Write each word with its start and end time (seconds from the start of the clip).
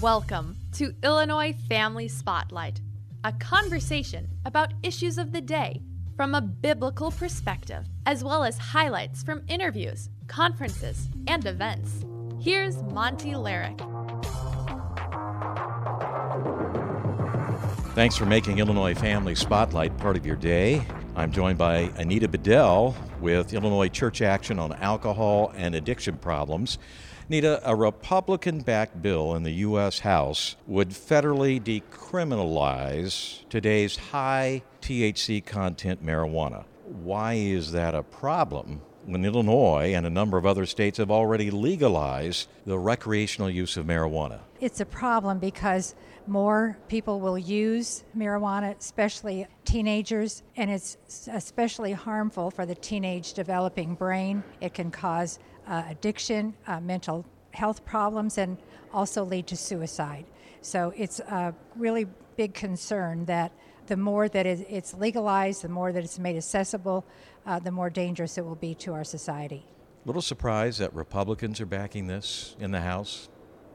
Welcome 0.00 0.54
to 0.74 0.94
Illinois 1.02 1.52
Family 1.68 2.06
Spotlight, 2.06 2.80
a 3.24 3.32
conversation 3.32 4.28
about 4.44 4.72
issues 4.84 5.18
of 5.18 5.32
the 5.32 5.40
day 5.40 5.82
from 6.16 6.36
a 6.36 6.40
biblical 6.40 7.10
perspective, 7.10 7.84
as 8.06 8.22
well 8.22 8.44
as 8.44 8.58
highlights 8.58 9.24
from 9.24 9.42
interviews, 9.48 10.08
conferences, 10.28 11.08
and 11.26 11.44
events. 11.46 12.04
Here's 12.40 12.80
Monty 12.80 13.32
Larrick. 13.32 13.80
Thanks 17.96 18.14
for 18.14 18.24
making 18.24 18.60
Illinois 18.60 18.94
Family 18.94 19.34
Spotlight 19.34 19.98
part 19.98 20.16
of 20.16 20.24
your 20.24 20.36
day. 20.36 20.80
I'm 21.16 21.32
joined 21.32 21.58
by 21.58 21.90
Anita 21.96 22.28
Bedell 22.28 22.94
with 23.20 23.52
Illinois 23.52 23.88
Church 23.88 24.22
Action 24.22 24.60
on 24.60 24.74
Alcohol 24.74 25.52
and 25.56 25.74
Addiction 25.74 26.18
Problems. 26.18 26.78
Anita, 27.30 27.60
a 27.62 27.76
Republican 27.76 28.60
backed 28.60 29.02
bill 29.02 29.34
in 29.34 29.42
the 29.42 29.50
U.S. 29.50 29.98
House 29.98 30.56
would 30.66 30.88
federally 30.88 31.60
decriminalize 31.60 33.46
today's 33.50 33.96
high 33.98 34.62
THC 34.80 35.44
content 35.44 36.02
marijuana. 36.02 36.64
Why 36.86 37.34
is 37.34 37.72
that 37.72 37.94
a 37.94 38.02
problem 38.02 38.80
when 39.04 39.26
Illinois 39.26 39.92
and 39.94 40.06
a 40.06 40.10
number 40.10 40.38
of 40.38 40.46
other 40.46 40.64
states 40.64 40.96
have 40.96 41.10
already 41.10 41.50
legalized 41.50 42.48
the 42.64 42.78
recreational 42.78 43.50
use 43.50 43.76
of 43.76 43.84
marijuana? 43.84 44.40
It's 44.58 44.80
a 44.80 44.86
problem 44.86 45.38
because 45.38 45.94
more 46.26 46.78
people 46.88 47.20
will 47.20 47.38
use 47.38 48.04
marijuana, 48.16 48.74
especially 48.78 49.46
teenagers, 49.66 50.42
and 50.56 50.70
it's 50.70 50.96
especially 51.30 51.92
harmful 51.92 52.50
for 52.50 52.64
the 52.64 52.74
teenage 52.74 53.34
developing 53.34 53.94
brain. 53.94 54.42
It 54.62 54.72
can 54.72 54.90
cause 54.90 55.38
uh, 55.68 55.84
addiction, 55.88 56.54
uh, 56.66 56.80
mental 56.80 57.24
health 57.52 57.84
problems, 57.84 58.38
and 58.38 58.56
also 58.92 59.24
lead 59.24 59.46
to 59.46 59.56
suicide. 59.56 60.24
So 60.60 60.92
it's 60.96 61.20
a 61.20 61.54
really 61.76 62.06
big 62.36 62.54
concern 62.54 63.26
that 63.26 63.52
the 63.86 63.96
more 63.96 64.28
that 64.28 64.46
it's 64.46 64.94
legalized, 64.94 65.62
the 65.62 65.68
more 65.68 65.92
that 65.92 66.04
it's 66.04 66.18
made 66.18 66.36
accessible, 66.36 67.04
uh, 67.46 67.58
the 67.58 67.70
more 67.70 67.90
dangerous 67.90 68.36
it 68.36 68.44
will 68.44 68.54
be 68.54 68.74
to 68.74 68.92
our 68.92 69.04
society. 69.04 69.64
Little 70.04 70.22
surprise 70.22 70.78
that 70.78 70.94
Republicans 70.94 71.60
are 71.60 71.66
backing 71.66 72.06
this 72.06 72.54
in 72.60 72.70
the 72.70 72.80
House? 72.80 73.28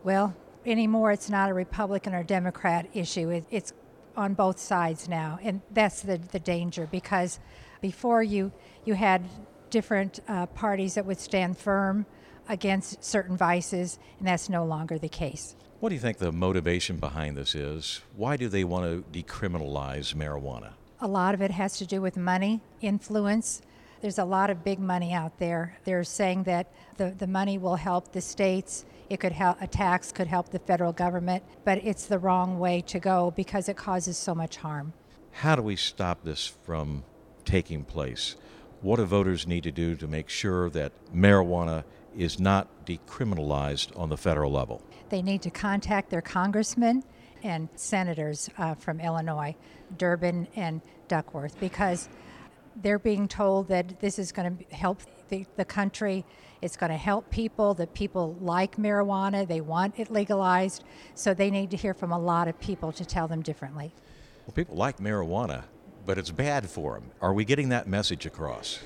Well, 0.04 0.36
anymore 0.66 1.12
it's 1.12 1.30
not 1.30 1.50
a 1.50 1.54
Republican 1.54 2.14
or 2.14 2.24
Democrat 2.24 2.88
issue. 2.94 3.30
It, 3.30 3.46
it's 3.50 3.74
on 4.16 4.34
both 4.36 4.60
sides 4.60 5.10
now, 5.10 5.40
and 5.42 5.62
that's 5.72 6.02
the, 6.02 6.18
the 6.18 6.40
danger 6.40 6.88
because 6.92 7.40
before 7.82 8.22
you 8.22 8.52
you 8.86 8.94
had 8.94 9.28
different 9.74 10.20
uh, 10.28 10.46
parties 10.46 10.94
that 10.94 11.06
would 11.06 11.20
stand 11.20 11.58
firm 11.58 12.06
against 12.48 13.04
certain 13.04 13.36
vices, 13.36 13.98
and 14.20 14.28
that's 14.28 14.48
no 14.48 14.64
longer 14.64 15.00
the 15.00 15.10
case. 15.10 15.56
What 15.80 15.90
do 15.90 15.96
you 15.96 16.02
think 16.02 16.20
the 16.20 16.32
motivation 16.32 16.98
behind 16.98 17.36
this 17.36 17.56
is? 17.56 18.02
Why 18.16 18.38
do 18.38 18.48
they 18.48 18.64
want 18.64 18.86
to 18.86 19.20
decriminalize 19.20 20.14
marijuana? 20.14 20.74
A 21.02 21.08
lot 21.08 21.34
of 21.34 21.42
it 21.42 21.50
has 21.50 21.78
to 21.80 21.88
do 21.88 22.02
with 22.02 22.16
money, 22.16 22.62
influence. 22.82 23.64
There's 24.02 24.20
a 24.20 24.26
lot 24.26 24.52
of 24.52 24.64
big 24.64 24.80
money 24.80 25.12
out 25.12 25.40
there. 25.40 25.76
They're 25.86 26.04
saying 26.04 26.44
that 26.44 26.72
the, 26.98 27.10
the 27.18 27.28
money 27.28 27.58
will 27.58 27.76
help 27.76 28.12
the 28.12 28.22
states 28.22 28.86
it 29.10 29.20
could 29.20 29.34
help 29.34 29.62
a 29.62 29.68
tax 29.68 30.12
could 30.12 30.28
help 30.28 30.50
the 30.50 30.60
federal 30.60 30.94
government, 30.94 31.44
but 31.66 31.84
it's 31.84 32.06
the 32.06 32.20
wrong 32.20 32.58
way 32.58 32.82
to 32.82 33.00
go 33.00 33.32
because 33.36 33.68
it 33.70 33.76
causes 33.76 34.18
so 34.18 34.34
much 34.34 34.58
harm. 34.58 34.94
How 35.32 35.56
do 35.56 35.62
we 35.62 35.76
stop 35.76 36.24
this 36.24 36.48
from 36.64 37.04
taking 37.44 37.84
place? 37.84 38.36
What 38.84 38.98
do 38.98 39.06
voters 39.06 39.48
need 39.48 39.64
to 39.64 39.72
do 39.72 39.96
to 39.96 40.08
make 40.08 40.28
sure 40.28 40.70
that 40.72 40.92
marijuana 41.16 41.86
is 42.18 42.38
not 42.38 42.86
decriminalized 42.86 43.98
on 43.98 44.10
the 44.10 44.18
federal 44.18 44.52
level? 44.52 44.82
They 45.08 45.22
need 45.22 45.42
to 45.44 45.50
contact 45.50 46.10
their 46.10 46.22
congressmen 46.22 47.02
and 47.44 47.70
senators 47.76 48.50
uh, 48.58 48.76
from 48.76 49.00
Illinois, 49.00 49.56
Durbin 49.98 50.50
and 50.58 50.82
Duckworth, 51.08 51.58
because 51.62 52.10
they're 52.76 53.00
being 53.00 53.30
told 53.30 53.70
that 53.70 54.02
this 54.02 54.20
is 54.20 54.34
going 54.34 54.58
to 54.58 54.76
help 54.76 55.00
the, 55.30 55.46
the 55.56 55.64
country. 55.64 56.26
It's 56.62 56.76
going 56.76 56.92
to 56.92 56.98
help 56.98 57.30
people, 57.30 57.74
that 57.76 57.94
people 57.94 58.36
like 58.42 58.76
marijuana, 58.76 59.48
they 59.48 59.62
want 59.62 59.98
it 59.98 60.12
legalized. 60.12 60.84
So 61.16 61.34
they 61.34 61.50
need 61.50 61.72
to 61.72 61.78
hear 61.78 61.94
from 61.94 62.12
a 62.12 62.20
lot 62.20 62.50
of 62.50 62.60
people 62.60 62.92
to 62.92 63.06
tell 63.06 63.30
them 63.30 63.44
differently. 63.44 63.94
Well, 64.46 64.54
people 64.54 64.76
like 64.76 64.98
marijuana, 64.98 65.64
but 66.06 66.18
it's 66.18 66.32
bad 66.32 66.70
for 66.70 66.94
them. 66.96 67.12
Are 67.22 67.34
we 67.34 67.46
getting 67.46 67.70
that 67.70 67.88
message 67.88 68.26
across? 68.26 68.80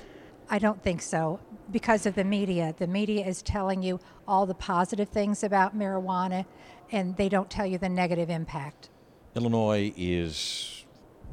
I 0.50 0.58
don't 0.58 0.82
think 0.82 1.02
so 1.02 1.40
because 1.70 2.06
of 2.06 2.14
the 2.14 2.24
media. 2.24 2.74
The 2.76 2.86
media 2.86 3.26
is 3.26 3.42
telling 3.42 3.82
you 3.82 4.00
all 4.26 4.46
the 4.46 4.54
positive 4.54 5.08
things 5.08 5.44
about 5.44 5.76
marijuana, 5.76 6.46
and 6.90 7.16
they 7.16 7.28
don't 7.28 7.50
tell 7.50 7.66
you 7.66 7.76
the 7.76 7.88
negative 7.88 8.30
impact. 8.30 8.88
Illinois 9.34 9.92
is 9.96 10.84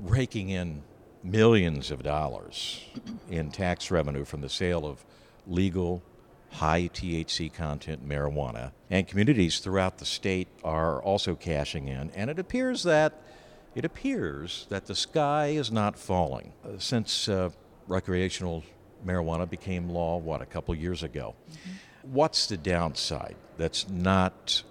raking 0.01 0.49
in 0.49 0.83
millions 1.23 1.91
of 1.91 2.03
dollars 2.03 2.83
in 3.29 3.51
tax 3.51 3.89
revenue 3.89 4.25
from 4.25 4.41
the 4.41 4.49
sale 4.49 4.85
of 4.85 5.03
legal 5.47 6.03
high 6.51 6.89
THC 6.93 7.53
content 7.53 8.07
marijuana. 8.07 8.71
And 8.89 9.07
communities 9.07 9.59
throughout 9.59 9.97
the 9.97 10.05
state 10.05 10.47
are 10.63 11.01
also 11.01 11.35
cashing 11.35 11.87
in. 11.87 12.11
And 12.11 12.29
it 12.29 12.39
appears 12.39 12.83
that 12.83 13.21
it 13.75 13.85
appears 13.85 14.65
that 14.69 14.85
the 14.85 14.95
sky 14.95 15.47
is 15.47 15.71
not 15.71 15.97
falling 15.97 16.53
uh, 16.63 16.69
since 16.79 17.27
uh, 17.29 17.49
recreational 17.87 18.63
marijuana 19.05 19.47
became 19.47 19.89
law 19.89 20.17
what 20.17 20.41
a 20.41 20.45
couple 20.45 20.73
years 20.73 21.03
ago. 21.03 21.35
Mm-hmm. 21.51 22.13
What's 22.13 22.47
the 22.47 22.57
downside 22.57 23.35
that's 23.57 23.89
not 23.89 24.63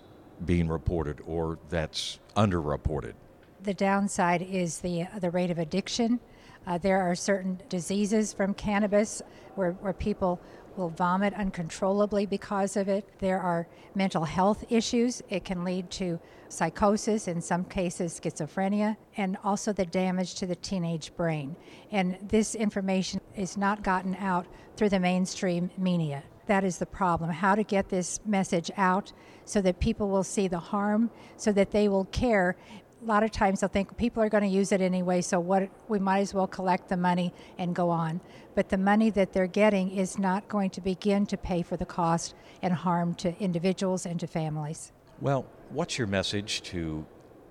being 0.44 0.68
reported 0.68 1.20
or 1.26 1.58
that's 1.68 2.18
underreported? 2.36 3.14
The 3.62 3.74
downside 3.74 4.42
is 4.42 4.80
the 4.80 5.06
the 5.20 5.30
rate 5.30 5.50
of 5.50 5.58
addiction 5.58 6.20
uh, 6.66 6.78
there 6.78 7.00
are 7.00 7.14
certain 7.14 7.60
diseases 7.68 8.32
from 8.32 8.54
cannabis 8.54 9.22
where, 9.54 9.72
where 9.72 9.92
people 9.92 10.40
will 10.76 10.90
vomit 10.90 11.34
uncontrollably 11.34 12.26
because 12.26 12.76
of 12.76 12.88
it. 12.88 13.08
There 13.18 13.40
are 13.40 13.66
mental 13.94 14.24
health 14.24 14.64
issues. 14.70 15.22
It 15.28 15.44
can 15.44 15.64
lead 15.64 15.90
to 15.92 16.20
psychosis, 16.48 17.28
in 17.28 17.40
some 17.40 17.64
cases, 17.64 18.20
schizophrenia, 18.20 18.96
and 19.16 19.36
also 19.42 19.72
the 19.72 19.86
damage 19.86 20.34
to 20.36 20.46
the 20.46 20.56
teenage 20.56 21.14
brain. 21.16 21.56
And 21.90 22.16
this 22.22 22.54
information 22.54 23.20
is 23.36 23.56
not 23.56 23.82
gotten 23.82 24.14
out 24.16 24.46
through 24.76 24.90
the 24.90 25.00
mainstream 25.00 25.70
media. 25.76 26.22
That 26.46 26.64
is 26.64 26.78
the 26.78 26.86
problem. 26.86 27.30
How 27.30 27.54
to 27.54 27.62
get 27.62 27.88
this 27.88 28.20
message 28.26 28.70
out 28.76 29.12
so 29.46 29.60
that 29.62 29.80
people 29.80 30.08
will 30.10 30.24
see 30.24 30.46
the 30.46 30.58
harm, 30.58 31.10
so 31.36 31.52
that 31.52 31.70
they 31.70 31.88
will 31.88 32.04
care 32.06 32.56
a 33.04 33.06
lot 33.06 33.22
of 33.22 33.30
times 33.30 33.60
they'll 33.60 33.68
think 33.68 33.96
people 33.96 34.22
are 34.22 34.28
going 34.28 34.42
to 34.42 34.48
use 34.48 34.72
it 34.72 34.80
anyway, 34.80 35.20
so 35.20 35.38
what 35.38 35.68
we 35.88 35.98
might 35.98 36.20
as 36.20 36.32
well 36.32 36.46
collect 36.46 36.88
the 36.88 36.96
money 36.96 37.34
and 37.58 37.74
go 37.74 37.90
on. 37.90 38.20
But 38.54 38.70
the 38.70 38.78
money 38.78 39.10
that 39.10 39.32
they're 39.32 39.46
getting 39.46 39.90
is 39.90 40.18
not 40.18 40.48
going 40.48 40.70
to 40.70 40.80
begin 40.80 41.26
to 41.26 41.36
pay 41.36 41.62
for 41.62 41.76
the 41.76 41.84
cost 41.84 42.34
and 42.62 42.72
harm 42.72 43.14
to 43.16 43.38
individuals 43.38 44.06
and 44.06 44.18
to 44.20 44.26
families. 44.26 44.92
Well, 45.20 45.46
what's 45.70 45.98
your 45.98 46.06
message 46.06 46.62
to 46.62 47.04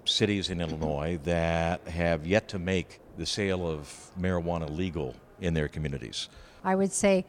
cities 0.05 0.49
in 0.49 0.57
mm-hmm. 0.57 0.71
Illinois 0.71 1.19
that 1.23 1.87
have 1.87 2.25
yet 2.25 2.47
to 2.49 2.59
make 2.59 2.99
the 3.17 3.25
sale 3.25 3.67
of 3.67 4.11
marijuana 4.19 4.69
legal 4.75 5.15
in 5.39 5.53
their 5.53 5.67
communities? 5.67 6.29
I 6.63 6.75
would 6.75 6.91
say 6.91 7.25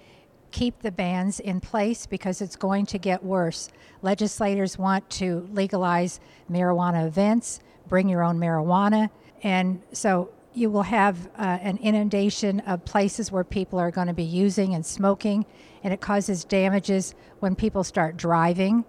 keep 0.50 0.80
the 0.80 0.92
bans 0.92 1.40
in 1.40 1.60
place 1.60 2.06
because 2.06 2.40
it's 2.40 2.56
going 2.56 2.86
to 2.86 2.96
get 2.96 3.22
worse. 3.22 3.70
Legislators 4.02 4.78
want 4.78 5.08
to 5.10 5.48
legalize 5.52 6.20
marijuana 6.50 7.06
events 7.06 7.60
bring 7.88 8.08
your 8.08 8.22
own 8.22 8.38
marijuana. 8.38 9.10
And 9.42 9.82
so 9.92 10.30
you 10.54 10.70
will 10.70 10.82
have 10.82 11.26
uh, 11.36 11.58
an 11.60 11.76
inundation 11.78 12.60
of 12.60 12.84
places 12.84 13.30
where 13.32 13.44
people 13.44 13.78
are 13.78 13.90
going 13.90 14.06
to 14.06 14.14
be 14.14 14.24
using 14.24 14.74
and 14.74 14.86
smoking, 14.86 15.44
and 15.82 15.92
it 15.92 16.00
causes 16.00 16.44
damages 16.44 17.14
when 17.40 17.54
people 17.54 17.84
start 17.84 18.16
driving. 18.16 18.84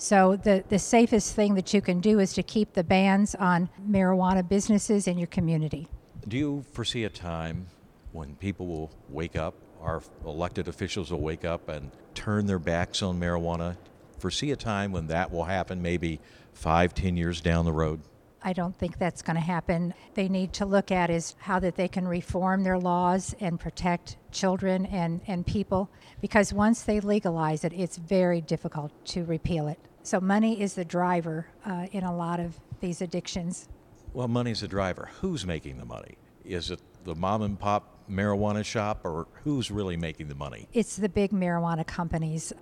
So, 0.00 0.36
the, 0.36 0.62
the 0.68 0.78
safest 0.78 1.34
thing 1.34 1.54
that 1.54 1.74
you 1.74 1.80
can 1.80 2.00
do 2.00 2.20
is 2.20 2.32
to 2.34 2.44
keep 2.44 2.72
the 2.74 2.84
bans 2.84 3.34
on 3.34 3.68
marijuana 3.90 4.48
businesses 4.48 5.08
in 5.08 5.18
your 5.18 5.26
community. 5.26 5.88
Do 6.28 6.36
you 6.36 6.64
foresee 6.72 7.02
a 7.02 7.08
time 7.08 7.66
when 8.12 8.36
people 8.36 8.66
will 8.68 8.90
wake 9.08 9.34
up, 9.34 9.54
our 9.82 10.02
elected 10.24 10.68
officials 10.68 11.10
will 11.10 11.20
wake 11.20 11.44
up 11.44 11.68
and 11.68 11.90
turn 12.14 12.46
their 12.46 12.60
backs 12.60 13.02
on 13.02 13.18
marijuana? 13.18 13.76
Foresee 14.20 14.52
a 14.52 14.56
time 14.56 14.92
when 14.92 15.08
that 15.08 15.32
will 15.32 15.44
happen, 15.44 15.82
maybe 15.82 16.20
five, 16.52 16.94
ten 16.94 17.16
years 17.16 17.40
down 17.40 17.64
the 17.64 17.72
road? 17.72 18.00
I 18.42 18.52
don't 18.52 18.76
think 18.76 18.98
that's 18.98 19.22
going 19.22 19.36
to 19.36 19.42
happen. 19.42 19.94
They 20.14 20.28
need 20.28 20.52
to 20.54 20.66
look 20.66 20.90
at 20.92 21.10
is 21.10 21.34
how 21.38 21.58
that 21.60 21.76
they 21.76 21.88
can 21.88 22.06
reform 22.06 22.62
their 22.62 22.78
laws 22.78 23.34
and 23.40 23.58
protect 23.58 24.16
children 24.30 24.86
and, 24.86 25.20
and 25.26 25.46
people 25.46 25.90
because 26.20 26.52
once 26.52 26.82
they 26.82 27.00
legalize 27.00 27.64
it, 27.64 27.72
it's 27.72 27.96
very 27.96 28.40
difficult 28.40 28.92
to 29.06 29.24
repeal 29.24 29.68
it. 29.68 29.78
So 30.02 30.20
money 30.20 30.60
is 30.60 30.74
the 30.74 30.84
driver 30.84 31.46
uh, 31.66 31.86
in 31.92 32.04
a 32.04 32.14
lot 32.14 32.40
of 32.40 32.58
these 32.80 33.02
addictions. 33.02 33.68
Well, 34.12 34.28
money's 34.28 34.60
the 34.60 34.68
driver. 34.68 35.10
Who's 35.20 35.44
making 35.44 35.78
the 35.78 35.84
money? 35.84 36.16
Is 36.44 36.70
it 36.70 36.80
the 37.04 37.14
mom 37.14 37.42
and 37.42 37.58
pop 37.58 37.97
marijuana 38.10 38.64
shop, 38.64 39.04
or 39.04 39.26
who's 39.44 39.70
really 39.70 39.96
making 39.96 40.28
the 40.28 40.34
money? 40.34 40.68
It's 40.72 40.96
the 40.96 41.08
big 41.08 41.30
marijuana 41.30 41.86
companies. 41.86 42.52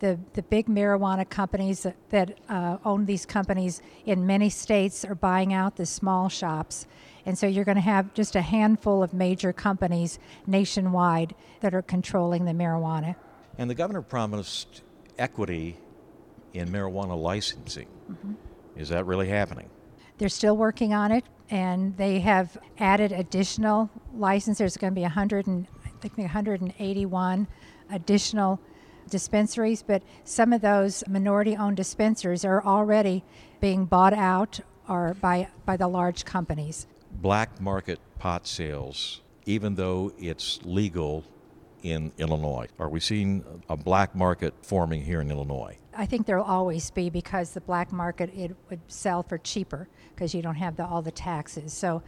The, 0.00 0.18
the 0.34 0.42
big 0.42 0.66
marijuana 0.66 1.28
companies 1.28 1.82
that, 1.84 1.96
that 2.10 2.38
uh, 2.48 2.78
own 2.84 3.06
these 3.06 3.24
companies 3.24 3.80
in 4.04 4.26
many 4.26 4.50
states 4.50 5.04
are 5.04 5.14
buying 5.14 5.54
out 5.54 5.76
the 5.76 5.86
small 5.86 6.28
shops. 6.28 6.86
And 7.24 7.36
so 7.36 7.46
you're 7.46 7.64
going 7.64 7.76
to 7.76 7.80
have 7.80 8.12
just 8.14 8.36
a 8.36 8.42
handful 8.42 9.02
of 9.02 9.14
major 9.14 9.52
companies 9.52 10.18
nationwide 10.46 11.34
that 11.60 11.74
are 11.74 11.82
controlling 11.82 12.44
the 12.44 12.52
marijuana. 12.52 13.16
And 13.58 13.70
the 13.70 13.74
governor 13.74 14.02
promised 14.02 14.82
equity 15.18 15.76
in 16.52 16.68
marijuana 16.68 17.20
licensing. 17.20 17.88
Mm-hmm. 18.10 18.34
Is 18.76 18.90
that 18.90 19.06
really 19.06 19.28
happening? 19.28 19.70
They're 20.18 20.28
still 20.28 20.56
working 20.56 20.94
on 20.94 21.12
it, 21.12 21.24
and 21.50 21.96
they 21.96 22.20
have 22.20 22.56
added 22.78 23.12
additional 23.12 23.90
licenses. 24.14 24.58
There's 24.58 24.76
going 24.76 24.92
to 24.92 24.94
be 24.94 25.02
100 25.02 25.46
and, 25.46 25.66
I 25.84 25.90
think 26.00 26.16
181 26.18 27.46
additional 27.90 28.60
dispensaries, 29.08 29.82
but 29.82 30.02
some 30.24 30.52
of 30.52 30.60
those 30.60 31.04
minority-owned 31.08 31.76
dispensaries 31.76 32.44
are 32.44 32.64
already 32.64 33.24
being 33.60 33.84
bought 33.84 34.12
out 34.12 34.60
or 34.88 35.14
by 35.14 35.48
by 35.64 35.76
the 35.76 35.88
large 35.88 36.24
companies. 36.24 36.86
Black 37.10 37.60
market 37.60 37.98
pot 38.18 38.46
sales, 38.46 39.20
even 39.44 39.74
though 39.74 40.12
it's 40.18 40.60
legal 40.64 41.24
in 41.82 42.12
Illinois, 42.18 42.66
are 42.78 42.88
we 42.88 43.00
seeing 43.00 43.44
a 43.68 43.76
black 43.76 44.14
market 44.14 44.54
forming 44.62 45.02
here 45.02 45.20
in 45.20 45.30
Illinois? 45.30 45.78
I 45.98 46.06
think 46.06 46.26
there'll 46.26 46.44
always 46.44 46.90
be 46.90 47.10
because 47.10 47.52
the 47.52 47.60
black 47.60 47.90
market 47.90 48.30
it 48.36 48.54
would 48.68 48.80
sell 48.88 49.22
for 49.22 49.38
cheaper 49.38 49.88
because 50.14 50.34
you 50.34 50.42
don't 50.42 50.56
have 50.56 50.76
the, 50.76 50.84
all 50.84 51.02
the 51.02 51.10
taxes. 51.10 51.72
So 51.72 52.02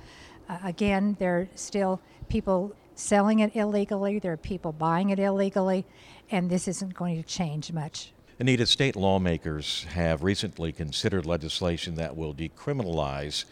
uh, 0.48 0.58
again, 0.62 1.16
there 1.18 1.38
are 1.38 1.48
still 1.54 2.00
people 2.28 2.74
selling 2.94 3.40
it 3.40 3.54
illegally. 3.56 4.18
There 4.18 4.32
are 4.32 4.36
people 4.36 4.72
buying 4.72 5.10
it 5.10 5.18
illegally, 5.18 5.86
and 6.30 6.50
this 6.50 6.68
isn't 6.68 6.94
going 6.94 7.16
to 7.22 7.26
change 7.26 7.72
much. 7.72 8.12
Anita, 8.38 8.66
state 8.66 8.94
lawmakers 8.94 9.84
have 9.90 10.22
recently 10.22 10.70
considered 10.70 11.26
legislation 11.26 11.94
that 11.96 12.16
will 12.16 12.34
decriminalize 12.34 13.44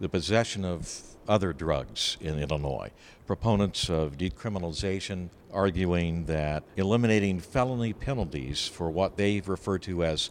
the 0.00 0.08
possession 0.08 0.64
of 0.64 1.00
other 1.26 1.52
drugs 1.52 2.16
in 2.20 2.38
Illinois. 2.38 2.90
Proponents 3.26 3.90
of 3.90 4.16
decriminalization 4.16 5.30
arguing 5.52 6.24
that 6.26 6.62
eliminating 6.76 7.40
felony 7.40 7.92
penalties 7.92 8.66
for 8.66 8.90
what 8.90 9.16
they 9.16 9.40
refer 9.40 9.78
to 9.78 10.04
as 10.04 10.30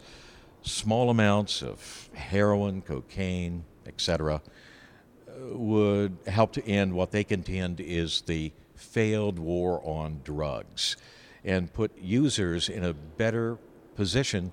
small 0.62 1.10
amounts 1.10 1.62
of 1.62 2.10
heroin, 2.14 2.82
cocaine, 2.82 3.64
etc., 3.86 4.40
uh, 5.28 5.32
would 5.56 6.16
help 6.26 6.52
to 6.52 6.66
end 6.66 6.92
what 6.92 7.10
they 7.10 7.24
contend 7.24 7.80
is 7.80 8.22
the 8.22 8.52
failed 8.74 9.38
war 9.38 9.80
on 9.84 10.20
drugs 10.24 10.96
and 11.44 11.72
put 11.72 11.96
users 11.98 12.68
in 12.68 12.84
a 12.84 12.92
better 12.92 13.58
position 13.96 14.52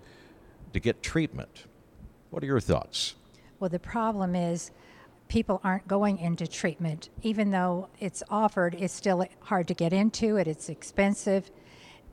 to 0.73 0.79
get 0.79 1.01
treatment. 1.03 1.65
What 2.29 2.43
are 2.43 2.47
your 2.47 2.59
thoughts? 2.59 3.15
Well, 3.59 3.69
the 3.69 3.79
problem 3.79 4.35
is 4.35 4.71
people 5.27 5.59
aren't 5.63 5.87
going 5.87 6.17
into 6.17 6.47
treatment. 6.47 7.09
Even 7.21 7.51
though 7.51 7.89
it's 7.99 8.23
offered, 8.29 8.75
it's 8.75 8.93
still 8.93 9.25
hard 9.41 9.67
to 9.67 9.73
get 9.73 9.93
into 9.93 10.37
it, 10.37 10.47
it's 10.47 10.69
expensive, 10.69 11.49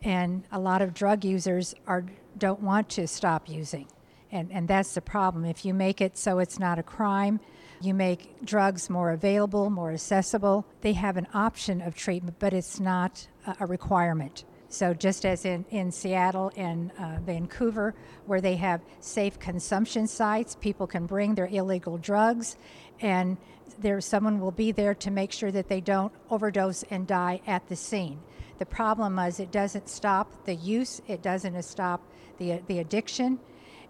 and 0.02 0.44
a 0.50 0.58
lot 0.58 0.82
of 0.82 0.94
drug 0.94 1.24
users 1.24 1.74
are, 1.86 2.04
don't 2.36 2.60
want 2.60 2.88
to 2.90 3.06
stop 3.06 3.48
using. 3.48 3.86
And, 4.30 4.50
and 4.50 4.66
that's 4.66 4.94
the 4.94 5.00
problem. 5.00 5.44
If 5.44 5.64
you 5.64 5.74
make 5.74 6.00
it 6.00 6.16
so 6.16 6.38
it's 6.38 6.58
not 6.58 6.78
a 6.78 6.82
crime, 6.82 7.38
you 7.82 7.94
make 7.94 8.44
drugs 8.44 8.88
more 8.88 9.10
available, 9.10 9.68
more 9.68 9.92
accessible, 9.92 10.64
they 10.80 10.92
have 10.94 11.16
an 11.16 11.26
option 11.34 11.82
of 11.82 11.94
treatment, 11.94 12.36
but 12.38 12.52
it's 12.52 12.80
not 12.80 13.26
a, 13.58 13.66
requirement. 13.66 14.44
So, 14.68 14.94
just 14.94 15.26
as 15.26 15.44
in, 15.44 15.66
in 15.70 15.92
Seattle 15.92 16.50
and 16.56 16.92
uh, 16.98 17.18
Vancouver, 17.26 17.94
where 18.24 18.40
they 18.40 18.56
have 18.56 18.80
safe 19.00 19.38
consumption 19.38 20.06
sites, 20.06 20.56
people 20.58 20.86
can 20.86 21.04
bring 21.04 21.34
their 21.34 21.48
illegal 21.48 21.98
drugs, 21.98 22.56
and 23.00 23.36
there 23.78 24.00
someone 24.00 24.40
will 24.40 24.50
be 24.50 24.72
there 24.72 24.94
to 24.94 25.10
make 25.10 25.32
sure 25.32 25.50
that 25.50 25.68
they 25.68 25.80
don't 25.80 26.12
overdose 26.30 26.82
and 26.84 27.06
die 27.06 27.40
at 27.46 27.68
the 27.68 27.76
scene. 27.76 28.20
The 28.58 28.66
problem 28.66 29.18
is 29.18 29.40
it 29.40 29.50
doesn't 29.50 29.88
stop 29.88 30.44
the 30.44 30.54
use, 30.54 31.00
it 31.08 31.22
doesn't 31.22 31.60
stop 31.62 32.02
the, 32.38 32.60
the 32.66 32.78
addiction, 32.78 33.38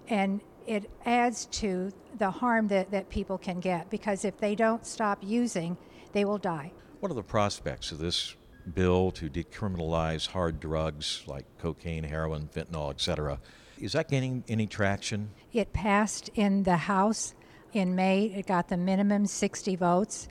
and 0.08 0.40
it 0.66 0.90
adds 1.04 1.46
to 1.46 1.92
the 2.18 2.30
harm 2.30 2.68
that, 2.68 2.90
that 2.90 3.08
people 3.08 3.38
can 3.38 3.60
get 3.60 3.90
because 3.90 4.24
if 4.24 4.38
they 4.38 4.54
don't 4.54 4.86
stop 4.86 5.18
using, 5.22 5.76
they 6.12 6.24
will 6.24 6.38
die. 6.38 6.72
What 7.00 7.10
are 7.10 7.14
the 7.14 7.22
prospects 7.22 7.90
of 7.92 7.98
this 7.98 8.36
bill 8.74 9.10
to 9.12 9.28
decriminalize 9.28 10.28
hard 10.28 10.60
drugs 10.60 11.24
like 11.26 11.46
cocaine, 11.58 12.04
heroin, 12.04 12.48
fentanyl, 12.54 12.90
etc. 12.90 13.40
Is 13.78 13.92
that 13.92 14.08
gaining 14.08 14.44
any 14.48 14.66
traction? 14.66 15.30
It 15.52 15.72
passed 15.72 16.30
in 16.34 16.62
the 16.62 16.76
House 16.76 17.34
in 17.72 17.94
May. 17.94 18.26
It 18.26 18.46
got 18.46 18.68
the 18.68 18.76
minimum 18.76 19.26
60 19.26 19.76
votes. 19.76 20.28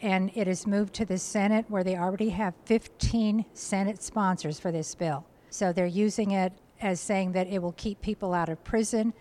And 0.00 0.30
it 0.34 0.46
has 0.46 0.66
moved 0.66 0.94
to 0.94 1.04
the 1.04 1.18
Senate 1.18 1.66
where 1.68 1.82
they 1.82 1.96
already 1.96 2.30
have 2.30 2.54
15 2.66 3.44
Senate 3.52 4.02
sponsors 4.02 4.60
for 4.60 4.70
this 4.70 4.94
bill. 4.94 5.24
So 5.50 5.72
they're 5.72 5.86
using 5.86 6.32
it 6.32 6.52
as 6.80 7.00
saying 7.00 7.32
that 7.32 7.48
it 7.48 7.60
will 7.60 7.72
keep 7.72 8.00
people 8.00 8.32
out 8.32 8.48
of 8.48 8.62
prison, 8.62 9.12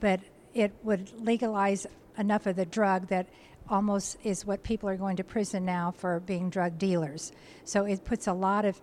but 0.00 0.20
it 0.52 0.72
would 0.82 1.12
legalize 1.20 1.86
enough 2.18 2.46
of 2.46 2.56
the 2.56 2.64
drug 2.64 3.08
that 3.08 3.28
almost 3.68 4.16
is 4.24 4.44
what 4.44 4.62
people 4.62 4.88
are 4.88 4.96
going 4.96 5.16
to 5.16 5.24
prison 5.24 5.64
now 5.64 5.92
for 5.96 6.20
being 6.20 6.50
drug 6.50 6.78
dealers. 6.78 7.32
So 7.64 7.84
it 7.84 8.04
puts 8.04 8.26
a 8.26 8.32
lot 8.32 8.64
of 8.64 8.80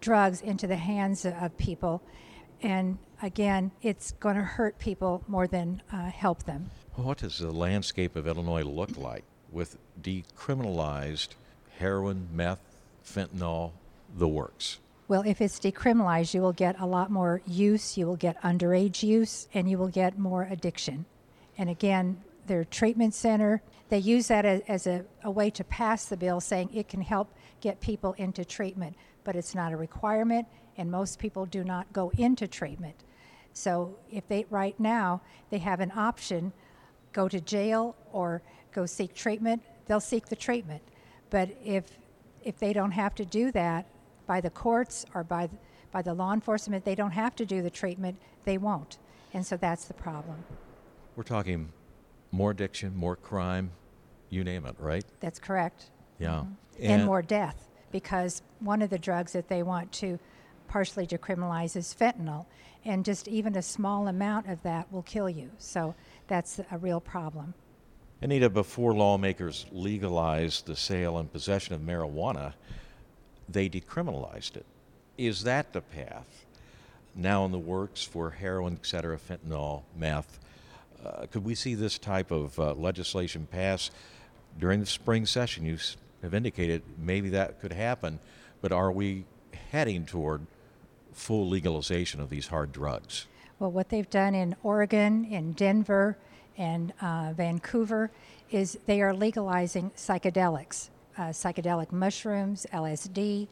drugs 0.00 0.40
into 0.40 0.66
the 0.66 0.76
hands 0.76 1.24
of 1.24 1.56
people. 1.58 2.02
And 2.62 2.98
again, 3.22 3.70
it's 3.82 4.12
going 4.12 4.36
to 4.36 4.42
hurt 4.42 4.78
people 4.78 5.22
more 5.28 5.46
than 5.46 5.82
uh, 5.92 6.10
help 6.10 6.44
them. 6.44 6.70
What 6.94 7.18
does 7.18 7.38
the 7.38 7.50
landscape 7.50 8.16
of 8.16 8.26
Illinois 8.26 8.62
look 8.62 8.96
like 8.96 9.24
with 9.52 9.76
decriminalized 10.00 11.28
heroin, 11.78 12.28
meth, 12.32 12.78
fentanyl, 13.04 13.72
the 14.16 14.28
works? 14.28 14.78
Well, 15.08 15.22
if 15.24 15.40
it's 15.40 15.60
decriminalized, 15.60 16.34
you 16.34 16.40
will 16.40 16.52
get 16.52 16.80
a 16.80 16.86
lot 16.86 17.10
more 17.10 17.42
use, 17.46 17.96
you 17.96 18.06
will 18.06 18.16
get 18.16 18.40
underage 18.42 19.02
use, 19.02 19.46
and 19.54 19.70
you 19.70 19.78
will 19.78 19.88
get 19.88 20.18
more 20.18 20.48
addiction. 20.50 21.04
And 21.56 21.70
again, 21.70 22.22
their 22.46 22.64
treatment 22.64 23.14
center 23.14 23.62
they 23.88 23.98
use 23.98 24.28
that 24.28 24.44
as, 24.44 24.62
as 24.66 24.86
a, 24.86 25.04
a 25.22 25.30
way 25.30 25.50
to 25.50 25.64
pass 25.64 26.06
the 26.06 26.16
bill, 26.16 26.40
saying 26.40 26.70
it 26.74 26.88
can 26.88 27.02
help 27.02 27.32
get 27.60 27.80
people 27.80 28.14
into 28.18 28.44
treatment, 28.44 28.96
but 29.24 29.36
it's 29.36 29.54
not 29.54 29.72
a 29.72 29.76
requirement, 29.76 30.46
and 30.76 30.90
most 30.90 31.18
people 31.18 31.46
do 31.46 31.64
not 31.64 31.92
go 31.92 32.10
into 32.18 32.46
treatment. 32.46 32.96
So 33.52 33.96
if 34.10 34.28
they 34.28 34.44
right 34.50 34.78
now 34.78 35.22
they 35.50 35.58
have 35.58 35.80
an 35.80 35.92
option, 35.96 36.52
go 37.12 37.28
to 37.28 37.40
jail 37.40 37.96
or 38.12 38.42
go 38.72 38.84
seek 38.84 39.14
treatment, 39.14 39.62
they'll 39.86 40.00
seek 40.00 40.26
the 40.26 40.36
treatment. 40.36 40.82
But 41.30 41.50
if 41.64 41.84
if 42.44 42.58
they 42.58 42.72
don't 42.72 42.92
have 42.92 43.14
to 43.16 43.24
do 43.24 43.50
that 43.52 43.86
by 44.26 44.40
the 44.40 44.50
courts 44.50 45.06
or 45.14 45.24
by 45.24 45.48
by 45.90 46.02
the 46.02 46.12
law 46.12 46.34
enforcement, 46.34 46.84
they 46.84 46.94
don't 46.94 47.12
have 47.12 47.34
to 47.36 47.46
do 47.46 47.62
the 47.62 47.70
treatment, 47.70 48.18
they 48.44 48.58
won't. 48.58 48.98
And 49.32 49.44
so 49.46 49.56
that's 49.56 49.86
the 49.86 49.94
problem. 49.94 50.44
We're 51.16 51.22
talking 51.22 51.72
more 52.32 52.50
addiction, 52.50 52.94
more 52.94 53.16
crime, 53.16 53.70
you 54.28 54.44
name 54.44 54.66
it, 54.66 54.74
right? 54.78 55.04
That's 55.20 55.38
correct. 55.38 55.90
Yeah. 56.18 56.44
And, 56.80 56.92
and, 56.92 57.04
more 57.04 57.22
death, 57.22 57.68
because 57.90 58.42
one 58.60 58.82
of 58.82 58.90
the 58.90 58.98
drugs 58.98 59.32
that 59.32 59.48
they 59.48 59.62
want 59.62 59.92
to 59.92 60.18
partially 60.68 61.06
decriminalize 61.06 61.76
is 61.76 61.94
fentanyl, 61.98 62.46
and 62.84 63.04
just 63.04 63.28
even 63.28 63.56
a 63.56 63.62
small 63.62 64.08
amount 64.08 64.48
of 64.48 64.62
that 64.62 64.92
will 64.92 65.02
kill 65.02 65.28
you. 65.28 65.50
So 65.58 65.94
that's 66.28 66.60
a 66.70 66.78
real 66.78 67.00
problem. 67.00 67.54
Anita, 68.22 68.48
before 68.48 68.94
lawmakers 68.94 69.66
legalized 69.72 70.66
the 70.66 70.76
sale 70.76 71.18
and 71.18 71.30
possession 71.30 71.74
of 71.74 71.80
marijuana, 71.80 72.54
they 73.48 73.68
decriminalized 73.68 74.56
it. 74.56 74.66
Is 75.18 75.44
that 75.44 75.72
the 75.72 75.80
path 75.80 76.46
now 77.14 77.44
in 77.44 77.52
the 77.52 77.58
works 77.58 78.02
for 78.02 78.30
heroin, 78.30 78.78
et 78.80 78.86
cetera, 78.86 79.18
fentanyl, 79.18 79.82
meth? 79.96 80.38
Uh, 81.04 81.26
could 81.26 81.44
we 81.44 81.54
see 81.54 81.74
this 81.74 81.98
type 81.98 82.30
of 82.30 82.58
uh, 82.58 82.74
legislation 82.74 83.46
pass 83.50 83.90
during 84.58 84.80
the 84.80 84.86
spring 84.86 85.26
session? 85.26 85.64
You 85.64 85.78
have 86.22 86.34
indicated 86.34 86.82
maybe 86.98 87.28
that 87.30 87.60
could 87.60 87.72
happen, 87.72 88.18
but 88.60 88.72
are 88.72 88.90
we 88.90 89.24
heading 89.70 90.06
toward 90.06 90.46
full 91.12 91.48
legalization 91.48 92.20
of 92.20 92.30
these 92.30 92.48
hard 92.48 92.72
drugs? 92.72 93.26
Well, 93.58 93.70
what 93.70 93.88
they've 93.88 94.08
done 94.08 94.34
in 94.34 94.54
Oregon, 94.62 95.24
in 95.24 95.52
Denver, 95.52 96.18
and 96.58 96.92
uh, 97.00 97.32
Vancouver 97.34 98.10
is 98.50 98.78
they 98.86 99.00
are 99.02 99.14
legalizing 99.14 99.90
psychedelics, 99.96 100.90
uh, 101.18 101.24
psychedelic 101.24 101.90
mushrooms, 101.92 102.66
LSD. 102.72 103.48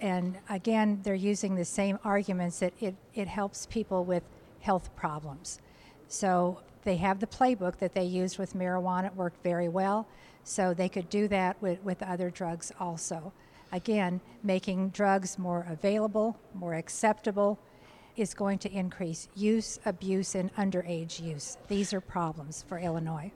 And 0.00 0.36
again, 0.48 1.00
they're 1.02 1.14
using 1.14 1.54
the 1.54 1.64
same 1.64 1.98
arguments 2.04 2.60
that 2.60 2.72
it, 2.80 2.94
it 3.14 3.28
helps 3.28 3.66
people 3.66 4.04
with 4.04 4.22
health 4.60 4.94
problems. 4.96 5.60
So 6.08 6.60
they 6.84 6.96
have 6.96 7.20
the 7.20 7.26
playbook 7.26 7.78
that 7.78 7.94
they 7.94 8.04
used 8.04 8.38
with 8.38 8.54
marijuana. 8.54 9.06
It 9.06 9.16
worked 9.16 9.42
very 9.42 9.68
well. 9.68 10.06
So 10.44 10.74
they 10.74 10.88
could 10.88 11.08
do 11.08 11.26
that 11.28 11.60
with, 11.60 11.82
with 11.82 12.02
other 12.02 12.30
drugs 12.30 12.70
also. 12.78 13.32
Again, 13.72 14.20
making 14.42 14.90
drugs 14.90 15.38
more 15.38 15.66
available, 15.68 16.38
more 16.54 16.74
acceptable, 16.74 17.58
is 18.16 18.34
going 18.34 18.58
to 18.58 18.70
increase 18.70 19.28
use, 19.34 19.80
abuse, 19.84 20.34
and 20.34 20.54
underage 20.54 21.20
use. 21.20 21.56
These 21.66 21.92
are 21.92 22.00
problems 22.00 22.64
for 22.68 22.78
Illinois. 22.78 23.32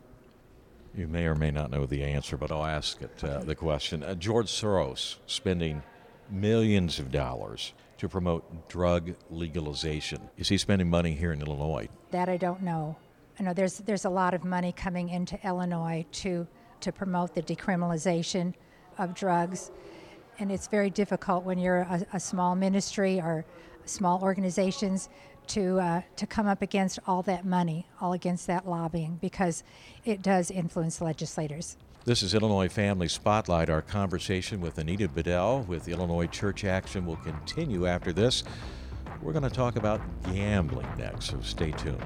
You 0.94 1.08
may 1.08 1.26
or 1.26 1.34
may 1.34 1.50
not 1.50 1.70
know 1.70 1.86
the 1.86 2.04
answer, 2.04 2.36
but 2.36 2.52
I'll 2.52 2.64
ask 2.64 3.02
it 3.02 3.24
uh, 3.24 3.40
the 3.40 3.54
question. 3.54 4.02
Uh, 4.02 4.14
George 4.14 4.46
Soros 4.46 5.16
spending 5.26 5.82
millions 6.30 6.98
of 6.98 7.10
dollars 7.10 7.72
to 7.98 8.08
promote 8.08 8.68
drug 8.68 9.14
legalization. 9.30 10.28
Is 10.36 10.48
he 10.48 10.58
spending 10.58 10.88
money 10.88 11.14
here 11.14 11.32
in 11.32 11.40
Illinois? 11.40 11.88
That 12.10 12.28
I 12.28 12.36
don't 12.36 12.62
know. 12.62 12.96
I 13.38 13.42
know 13.42 13.52
there's 13.52 13.78
there's 13.78 14.04
a 14.04 14.10
lot 14.10 14.34
of 14.34 14.44
money 14.44 14.72
coming 14.72 15.08
into 15.08 15.38
Illinois 15.46 16.04
to 16.12 16.46
to 16.80 16.92
promote 16.92 17.34
the 17.34 17.42
decriminalization 17.42 18.54
of 18.98 19.14
drugs, 19.14 19.70
and 20.38 20.50
it's 20.50 20.66
very 20.68 20.90
difficult 20.90 21.44
when 21.44 21.58
you're 21.58 21.80
a, 21.80 22.06
a 22.14 22.20
small 22.20 22.54
ministry 22.54 23.20
or 23.20 23.44
small 23.84 24.22
organizations 24.22 25.08
to 25.48 25.80
uh, 25.80 26.02
to 26.16 26.26
come 26.26 26.46
up 26.46 26.62
against 26.62 26.98
all 27.06 27.22
that 27.22 27.44
money, 27.44 27.86
all 28.00 28.12
against 28.12 28.46
that 28.46 28.68
lobbying, 28.68 29.18
because 29.20 29.64
it 30.04 30.22
does 30.22 30.50
influence 30.50 31.00
legislators. 31.00 31.76
This 32.04 32.22
is 32.22 32.34
Illinois 32.34 32.68
Family 32.68 33.08
Spotlight. 33.08 33.68
Our 33.68 33.82
conversation 33.82 34.60
with 34.60 34.78
Anita 34.78 35.08
Bedell 35.08 35.62
with 35.62 35.88
Illinois 35.88 36.26
Church 36.26 36.64
Action 36.64 37.04
will 37.04 37.16
continue 37.16 37.86
after 37.86 38.12
this. 38.12 38.44
We're 39.20 39.32
going 39.32 39.42
to 39.42 39.50
talk 39.50 39.76
about 39.76 40.00
gambling 40.24 40.86
next, 40.96 41.30
so 41.30 41.40
stay 41.42 41.72
tuned. 41.72 42.02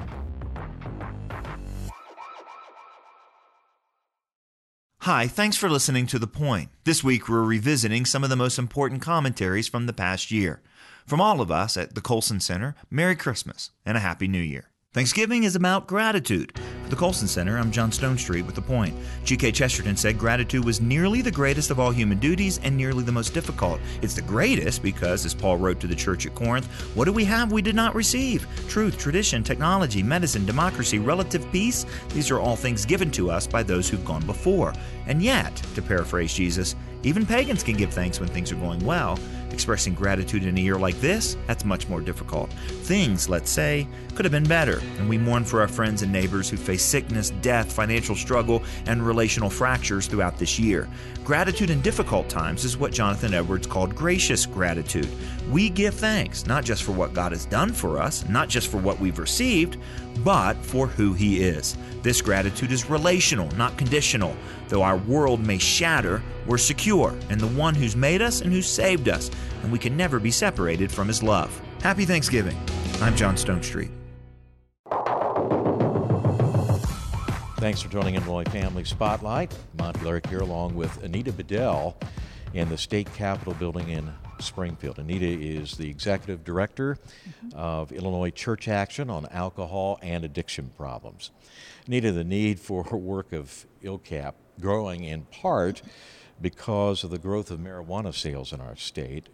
Hi, 5.02 5.26
thanks 5.26 5.56
for 5.56 5.68
listening 5.68 6.06
to 6.06 6.18
The 6.20 6.28
Point. 6.28 6.70
This 6.84 7.02
week 7.02 7.28
we're 7.28 7.42
revisiting 7.42 8.06
some 8.06 8.22
of 8.22 8.30
the 8.30 8.36
most 8.36 8.56
important 8.56 9.02
commentaries 9.02 9.66
from 9.66 9.86
the 9.86 9.92
past 9.92 10.30
year. 10.30 10.62
From 11.08 11.20
all 11.20 11.40
of 11.40 11.50
us 11.50 11.76
at 11.76 11.96
the 11.96 12.00
Colson 12.00 12.38
Center, 12.38 12.76
Merry 12.88 13.16
Christmas 13.16 13.72
and 13.84 13.96
a 13.96 14.00
Happy 14.00 14.28
New 14.28 14.38
Year. 14.38 14.70
Thanksgiving 14.94 15.42
is 15.42 15.56
about 15.56 15.88
gratitude. 15.88 16.52
The 16.92 16.98
Colson 16.98 17.26
Center, 17.26 17.56
I'm 17.56 17.72
John 17.72 17.90
Stonestreet 17.90 18.44
with 18.44 18.54
The 18.54 18.60
Point. 18.60 18.94
G.K. 19.24 19.52
Chesterton 19.52 19.96
said 19.96 20.18
gratitude 20.18 20.62
was 20.62 20.82
nearly 20.82 21.22
the 21.22 21.30
greatest 21.30 21.70
of 21.70 21.80
all 21.80 21.90
human 21.90 22.18
duties 22.18 22.60
and 22.62 22.76
nearly 22.76 23.02
the 23.02 23.10
most 23.10 23.32
difficult. 23.32 23.80
It's 24.02 24.12
the 24.12 24.20
greatest 24.20 24.82
because, 24.82 25.24
as 25.24 25.32
Paul 25.32 25.56
wrote 25.56 25.80
to 25.80 25.86
the 25.86 25.94
church 25.94 26.26
at 26.26 26.34
Corinth, 26.34 26.66
what 26.94 27.06
do 27.06 27.12
we 27.12 27.24
have 27.24 27.50
we 27.50 27.62
did 27.62 27.74
not 27.74 27.94
receive? 27.94 28.46
Truth, 28.68 28.98
tradition, 28.98 29.42
technology, 29.42 30.02
medicine, 30.02 30.44
democracy, 30.44 30.98
relative 30.98 31.50
peace. 31.50 31.86
These 32.10 32.30
are 32.30 32.38
all 32.38 32.56
things 32.56 32.84
given 32.84 33.10
to 33.12 33.30
us 33.30 33.46
by 33.46 33.62
those 33.62 33.88
who've 33.88 34.04
gone 34.04 34.26
before. 34.26 34.74
And 35.06 35.22
yet, 35.22 35.56
to 35.74 35.80
paraphrase 35.80 36.34
Jesus, 36.34 36.76
even 37.04 37.26
pagans 37.26 37.62
can 37.62 37.76
give 37.76 37.92
thanks 37.92 38.20
when 38.20 38.28
things 38.28 38.52
are 38.52 38.56
going 38.56 38.84
well. 38.84 39.18
Expressing 39.50 39.92
gratitude 39.92 40.44
in 40.44 40.56
a 40.56 40.60
year 40.60 40.76
like 40.76 40.98
this, 41.00 41.36
that's 41.46 41.64
much 41.64 41.88
more 41.88 42.00
difficult. 42.00 42.50
Things, 42.82 43.28
let's 43.28 43.50
say, 43.50 43.86
could 44.14 44.24
have 44.24 44.32
been 44.32 44.44
better, 44.44 44.80
and 44.98 45.08
we 45.08 45.18
mourn 45.18 45.44
for 45.44 45.60
our 45.60 45.68
friends 45.68 46.02
and 46.02 46.12
neighbors 46.12 46.48
who 46.48 46.56
face 46.56 46.81
sickness, 46.82 47.30
death, 47.40 47.72
financial 47.72 48.14
struggle, 48.14 48.62
and 48.86 49.06
relational 49.06 49.50
fractures 49.50 50.06
throughout 50.06 50.38
this 50.38 50.58
year. 50.58 50.88
Gratitude 51.24 51.70
in 51.70 51.80
difficult 51.82 52.28
times 52.28 52.64
is 52.64 52.76
what 52.76 52.92
Jonathan 52.92 53.32
Edwards 53.32 53.66
called 53.66 53.94
gracious 53.94 54.44
gratitude. 54.44 55.08
We 55.50 55.68
give 55.68 55.94
thanks, 55.94 56.46
not 56.46 56.64
just 56.64 56.82
for 56.82 56.92
what 56.92 57.14
God 57.14 57.32
has 57.32 57.46
done 57.46 57.72
for 57.72 58.00
us, 58.00 58.28
not 58.28 58.48
just 58.48 58.68
for 58.68 58.78
what 58.78 58.98
we've 58.98 59.18
received, 59.18 59.76
but 60.24 60.54
for 60.56 60.86
who 60.86 61.12
He 61.12 61.42
is. 61.42 61.76
This 62.02 62.20
gratitude 62.20 62.72
is 62.72 62.90
relational, 62.90 63.48
not 63.56 63.78
conditional. 63.78 64.36
Though 64.68 64.82
our 64.82 64.96
world 64.96 65.46
may 65.46 65.58
shatter, 65.58 66.22
we're 66.46 66.58
secure 66.58 67.14
in 67.30 67.38
the 67.38 67.46
one 67.48 67.74
who's 67.74 67.94
made 67.94 68.20
us 68.20 68.40
and 68.40 68.52
who 68.52 68.62
saved 68.62 69.08
us, 69.08 69.30
and 69.62 69.70
we 69.70 69.78
can 69.78 69.96
never 69.96 70.18
be 70.18 70.32
separated 70.32 70.90
from 70.90 71.06
His 71.06 71.22
love. 71.22 71.60
Happy 71.82 72.04
Thanksgiving. 72.04 72.58
I'm 73.00 73.14
John 73.14 73.36
Stonestreet. 73.36 74.01
Thanks 77.62 77.80
for 77.80 77.90
joining 77.90 78.16
Illinois 78.16 78.42
Family 78.50 78.82
Spotlight. 78.82 79.56
Monty 79.78 80.00
Larrick 80.00 80.26
here 80.26 80.40
along 80.40 80.74
with 80.74 81.00
Anita 81.04 81.30
Bedell 81.30 81.96
in 82.54 82.68
the 82.68 82.76
State 82.76 83.14
Capitol 83.14 83.54
building 83.54 83.88
in 83.88 84.12
Springfield. 84.40 84.98
Anita 84.98 85.24
is 85.24 85.76
the 85.76 85.88
executive 85.88 86.42
director 86.42 86.96
mm-hmm. 86.96 87.56
of 87.56 87.92
Illinois 87.92 88.30
Church 88.30 88.66
Action 88.66 89.08
on 89.08 89.26
alcohol 89.26 90.00
and 90.02 90.24
addiction 90.24 90.72
problems. 90.76 91.30
Anita, 91.86 92.10
the 92.10 92.24
need 92.24 92.58
for 92.58 92.82
her 92.82 92.96
work 92.96 93.32
of 93.32 93.64
ILCAP 93.80 94.34
growing 94.60 95.04
in 95.04 95.22
part 95.26 95.82
because 96.40 97.04
of 97.04 97.10
the 97.10 97.18
growth 97.18 97.52
of 97.52 97.60
marijuana 97.60 98.12
sales 98.12 98.52
in 98.52 98.60
our 98.60 98.74
state 98.74 99.28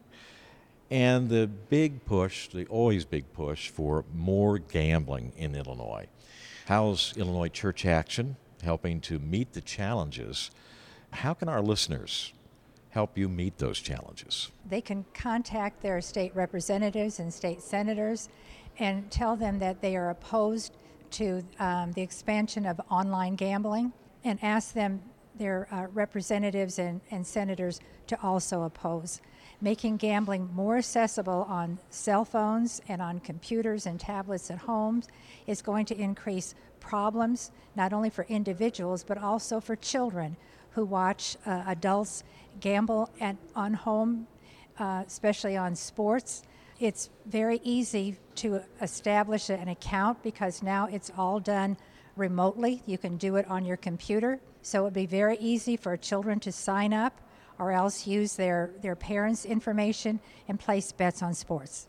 and 0.91 1.31
the 1.31 1.47
big 1.47 2.05
push, 2.05 2.49
the 2.49 2.67
always 2.67 3.07
big 3.07 3.33
push 3.33 3.71
for 3.71 4.05
more 4.15 4.59
gambling 4.59 5.33
in 5.37 5.55
Illinois. 5.55 6.09
How's 6.69 7.17
Illinois 7.17 7.49
Church 7.49 7.87
Action 7.87 8.37
helping 8.63 9.01
to 9.01 9.19
meet 9.19 9.55
the 9.55 9.63
challenges? 9.63 10.51
How 11.13 11.33
can 11.33 11.49
our 11.49 11.63
listeners 11.63 12.35
help 12.91 13.17
you 13.17 13.27
meet 13.27 13.57
those 13.57 13.81
challenges? 13.81 14.53
They 14.69 14.83
can 14.83 15.07
contact 15.15 15.81
their 15.81 16.03
state 16.03 16.37
representatives 16.37 17.21
and 17.21 17.33
state 17.33 17.63
senators 17.63 18.29
and 18.79 19.11
tell 19.11 19.35
them 19.35 19.59
that 19.61 19.81
they 19.81 19.97
are 19.97 20.11
opposed 20.11 20.77
to 21.13 21.43
um, 21.59 21.93
the 21.93 22.03
expansion 22.03 22.67
of 22.67 22.79
online 22.91 23.35
gambling 23.37 23.95
and 24.23 24.39
ask 24.43 24.75
them, 24.75 25.01
their 25.37 25.69
uh, 25.71 25.87
representatives 25.95 26.79
and, 26.79 27.01
and 27.11 27.27
senators, 27.27 27.81
to 28.09 28.21
also 28.23 28.65
oppose. 28.65 29.23
Making 29.61 29.97
gambling 29.97 30.51
more 30.55 30.77
accessible 30.77 31.45
on 31.49 31.79
cell 31.91 32.25
phones 32.25 32.81
and 32.89 33.03
on 33.03 33.19
computers 33.19 33.87
and 33.87 33.99
tablets 33.99 34.53
at 34.53 34.59
homes 34.59 35.09
is 35.49 35.63
going 35.63 35.85
to 35.87 36.01
increase 36.01 36.55
problems 36.79 37.51
not 37.75 37.93
only 37.93 38.09
for 38.09 38.25
individuals 38.29 39.03
but 39.03 39.19
also 39.19 39.59
for 39.59 39.75
children 39.75 40.37
who 40.71 40.85
watch 40.85 41.37
uh, 41.45 41.65
adults 41.67 42.23
gamble 42.61 43.11
at, 43.21 43.37
on 43.57 43.75
home, 43.75 44.29
uh, 44.79 45.03
especially 45.05 45.57
on 45.57 45.75
sports. 45.75 46.45
It's 46.79 47.11
very 47.27 47.61
easy 47.65 48.17
to 48.37 48.63
establish 48.81 49.51
an 49.51 49.67
account 49.67 50.23
because 50.23 50.63
now 50.63 50.87
it's 50.87 51.11
all 51.19 51.41
done 51.41 51.77
remotely. 52.15 52.83
You 52.87 52.97
can 52.97 53.17
do 53.17 53.35
it 53.35 53.51
on 53.51 53.65
your 53.65 53.77
computer. 53.77 54.39
So 54.63 54.81
it 54.81 54.85
would 54.85 54.95
be 54.95 55.07
very 55.07 55.37
easy 55.39 55.77
for 55.77 55.97
children 55.97 56.39
to 56.41 56.53
sign 56.53 56.93
up 56.93 57.21
or 57.59 57.73
else 57.73 58.07
use 58.07 58.37
their, 58.37 58.71
their 58.83 58.97
parents' 58.97 59.45
information 59.45 60.21
and 60.49 60.59
place 60.59 60.93
bets 60.93 61.23
on 61.23 61.35
sports. 61.35 61.87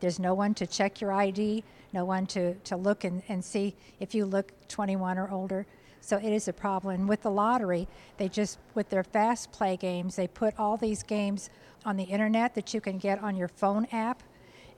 There's 0.00 0.18
no 0.18 0.34
one 0.34 0.54
to 0.54 0.66
check 0.66 1.00
your 1.00 1.12
ID, 1.12 1.62
no 1.92 2.04
one 2.04 2.26
to, 2.28 2.54
to 2.54 2.76
look 2.76 3.04
and, 3.04 3.22
and 3.28 3.44
see 3.44 3.74
if 3.98 4.14
you 4.14 4.24
look 4.24 4.52
21 4.68 5.18
or 5.18 5.30
older. 5.30 5.66
So 6.00 6.16
it 6.16 6.32
is 6.32 6.48
a 6.48 6.52
problem. 6.52 6.94
And 6.94 7.08
with 7.08 7.22
the 7.22 7.30
lottery, 7.30 7.86
they 8.16 8.28
just, 8.28 8.58
with 8.74 8.88
their 8.88 9.04
fast 9.04 9.52
play 9.52 9.76
games, 9.76 10.16
they 10.16 10.26
put 10.26 10.58
all 10.58 10.76
these 10.76 11.02
games 11.02 11.50
on 11.84 11.96
the 11.96 12.04
internet 12.04 12.54
that 12.54 12.72
you 12.72 12.80
can 12.80 12.98
get 12.98 13.22
on 13.22 13.36
your 13.36 13.48
phone 13.48 13.86
app, 13.92 14.22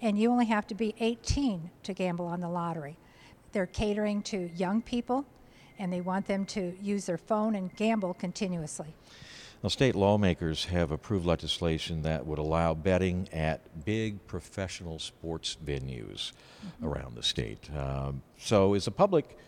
and 0.00 0.18
you 0.18 0.30
only 0.30 0.46
have 0.46 0.66
to 0.66 0.75
be 0.75 0.94
18 0.99 1.70
to 1.84 1.94
gamble 1.94 2.26
on 2.26 2.40
the 2.40 2.49
lottery. 2.49 2.96
They're 3.52 3.66
catering 3.66 4.22
to 4.22 4.50
young 4.56 4.82
people, 4.82 5.25
and 5.78 5.92
they 5.92 6.00
want 6.00 6.26
them 6.26 6.44
to 6.46 6.76
use 6.80 7.06
their 7.06 7.18
phone 7.18 7.54
and 7.54 7.75
gamble 7.76 8.14
continuously. 8.14 8.94
Now, 9.62 9.69
state 9.69 9.95
lawmakers 9.95 10.64
have 10.66 10.90
approved 10.90 11.25
legislation 11.25 12.02
that 12.02 12.26
would 12.26 12.40
allow 12.40 12.75
betting 12.75 13.28
at 13.33 13.85
big 13.85 14.26
professional 14.26 14.99
sports 14.99 15.57
venues 15.64 16.33
mm-hmm. 16.66 16.87
around 16.87 17.14
the 17.14 17.23
state. 17.23 17.71
Um, 17.76 18.23
so, 18.38 18.75
is 18.75 18.87
the 18.87 18.90
public 18.90 19.38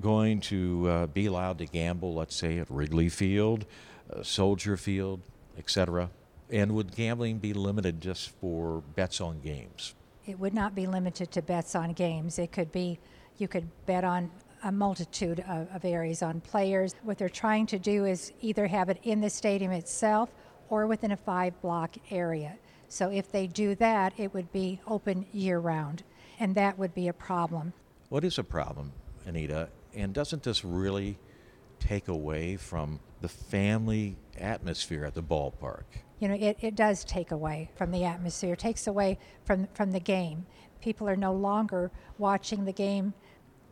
going 0.00 0.40
to 0.40 0.88
uh, 0.88 1.06
be 1.06 1.26
allowed 1.26 1.58
to 1.58 1.66
gamble, 1.66 2.14
let's 2.14 2.34
say, 2.34 2.58
at 2.58 2.68
Wrigley 2.68 3.08
Field, 3.08 3.64
uh, 4.12 4.24
Soldier 4.24 4.76
Field, 4.76 5.20
etc.? 5.56 6.10
And 6.50 6.74
would 6.74 6.96
gambling 6.96 7.38
be 7.38 7.52
limited 7.52 8.00
just 8.00 8.30
for 8.40 8.82
bets 8.96 9.20
on 9.20 9.40
games? 9.40 9.94
It 10.26 10.40
would 10.40 10.54
not 10.54 10.74
be 10.74 10.88
limited 10.88 11.30
to 11.30 11.42
bets 11.42 11.76
on 11.76 11.92
games. 11.92 12.40
It 12.40 12.50
could 12.50 12.72
be, 12.72 12.98
you 13.38 13.46
could 13.46 13.68
bet 13.86 14.02
on 14.02 14.32
a 14.64 14.72
multitude 14.72 15.44
of, 15.46 15.68
of 15.72 15.84
areas 15.84 16.22
on 16.22 16.40
players. 16.40 16.94
What 17.02 17.18
they're 17.18 17.28
trying 17.28 17.66
to 17.66 17.78
do 17.78 18.06
is 18.06 18.32
either 18.40 18.66
have 18.66 18.88
it 18.88 18.98
in 19.02 19.20
the 19.20 19.30
stadium 19.30 19.70
itself 19.70 20.30
or 20.70 20.86
within 20.86 21.12
a 21.12 21.16
five 21.16 21.60
block 21.60 21.96
area. 22.10 22.56
So 22.88 23.10
if 23.10 23.30
they 23.30 23.46
do 23.46 23.74
that, 23.76 24.14
it 24.16 24.32
would 24.32 24.50
be 24.52 24.80
open 24.86 25.26
year 25.32 25.58
round, 25.58 26.02
and 26.40 26.54
that 26.54 26.78
would 26.78 26.94
be 26.94 27.08
a 27.08 27.12
problem. 27.12 27.72
What 28.08 28.24
is 28.24 28.38
a 28.38 28.44
problem, 28.44 28.92
Anita? 29.26 29.68
And 29.94 30.14
doesn't 30.14 30.42
this 30.42 30.64
really 30.64 31.18
take 31.78 32.08
away 32.08 32.56
from 32.56 33.00
the 33.20 33.28
family 33.28 34.16
atmosphere 34.38 35.04
at 35.04 35.14
the 35.14 35.22
ballpark? 35.22 35.84
You 36.20 36.28
know, 36.28 36.34
it, 36.34 36.56
it 36.60 36.74
does 36.74 37.04
take 37.04 37.32
away 37.32 37.70
from 37.74 37.90
the 37.90 38.04
atmosphere, 38.04 38.54
it 38.54 38.60
takes 38.60 38.86
away 38.86 39.18
from, 39.44 39.68
from 39.74 39.90
the 39.90 40.00
game. 40.00 40.46
People 40.80 41.08
are 41.08 41.16
no 41.16 41.32
longer 41.32 41.90
watching 42.18 42.64
the 42.64 42.72
game 42.72 43.12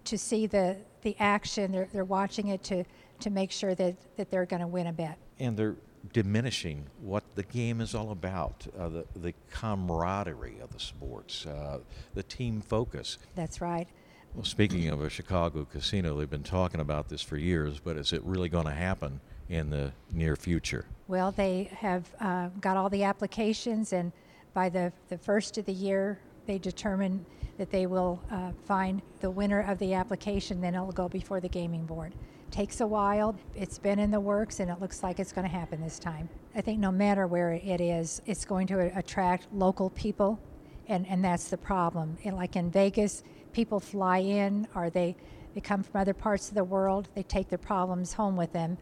to 0.05 0.19
see 0.19 0.47
the, 0.47 0.77
the 1.03 1.17
action, 1.19 1.73
they're, 1.73 1.89
they're 1.93 2.05
watching 2.05 2.49
it 2.49 2.63
to, 2.65 2.85
to 3.21 3.31
make 3.31 3.51
sure 3.51 3.75
that, 3.75 3.97
that 4.17 4.31
they're 4.31 4.47
going 4.47 4.63
to 4.63 4.67
win 4.67 4.87
a 4.87 4.93
bet. 4.93 5.19
And 5.39 5.57
they're 5.57 5.77
diminishing 6.13 6.87
what 7.01 7.23
the 7.35 7.45
game 7.45 7.81
is 7.81 7.95
all 7.95 8.11
about 8.11 8.67
uh, 8.79 8.89
the, 8.89 9.05
the 9.17 9.35
camaraderie 9.51 10.59
of 10.61 10.73
the 10.73 10.81
sports, 10.81 11.47
uh, 11.47 11.79
the 12.15 12.23
team 12.23 12.61
focus. 12.61 13.19
That's 13.35 13.61
right. 13.61 13.89
Well, 14.35 14.45
speaking 14.45 14.89
of 14.89 15.03
a 15.03 15.11
Chicago 15.11 15.67
casino, 15.71 16.17
they've 16.17 16.29
been 16.29 16.43
talking 16.43 16.81
about 16.81 17.09
this 17.09 17.21
for 17.21 17.37
years, 17.37 17.79
but 17.79 17.97
is 17.97 18.13
it 18.13 18.23
really 18.25 18.49
going 18.49 18.65
to 18.65 18.73
happen 18.73 19.21
in 19.51 19.69
the 19.69 19.93
near 20.11 20.37
future? 20.37 20.87
Well, 21.07 21.33
they 21.33 21.65
have 21.77 22.11
uh, 22.19 22.49
got 22.61 22.79
all 22.79 22.89
the 22.89 23.03
applications, 23.05 23.93
and 23.93 24.11
by 24.55 24.71
the, 24.71 24.91
the 25.11 25.19
first 25.19 25.59
of 25.59 25.67
the 25.67 25.73
year, 25.73 26.19
they 26.47 26.59
determine 26.59 27.25
that 27.59 27.71
they 27.71 27.87
will 27.87 28.21
uh, 28.31 28.53
find 28.67 29.03
the 29.21 29.31
winner 29.31 29.61
of 29.61 29.79
the 29.79 29.95
application, 29.95 30.61
then 30.61 30.75
it'll 30.75 30.93
go 30.93 31.09
before 31.09 31.41
the 31.41 31.49
gaming 31.49 31.85
board. 31.85 32.13
Takes 32.51 32.81
a 32.81 32.87
while. 32.87 33.37
It's 33.55 33.79
been 33.79 33.99
in 33.99 34.11
the 34.11 34.21
works, 34.21 34.61
and 34.61 34.71
it 34.71 34.81
looks 34.81 35.03
like 35.03 35.19
it's 35.19 35.33
going 35.33 35.47
to 35.47 35.55
happen 35.55 35.81
this 35.81 35.99
time. 35.99 36.29
I 36.55 36.61
think 36.61 36.81
no 36.81 36.91
matter 36.91 37.27
where 37.27 37.53
it 37.53 37.81
is, 37.81 38.21
it's 38.27 38.45
going 38.45 38.67
to 38.69 38.99
attract 38.99 39.47
local 39.55 39.91
people, 39.91 40.41
and, 40.89 41.07
and 41.09 41.25
that's 41.25 41.49
the 41.49 41.57
problem. 41.57 42.19
And 42.25 42.37
like 42.37 42.57
in 42.57 42.71
Vegas, 42.71 43.23
people 43.53 43.81
fly 43.81 44.19
in, 44.19 44.67
or 44.75 44.91
they, 44.91 45.17
they 45.55 45.61
come 45.61 45.83
from 45.83 46.01
other 46.01 46.15
parts 46.15 46.49
of 46.49 46.55
the 46.55 46.65
world, 46.65 47.09
they 47.15 47.23
take 47.23 47.49
their 47.49 47.59
problems 47.59 48.13
home 48.13 48.37
with 48.37 48.53
them, 48.53 48.77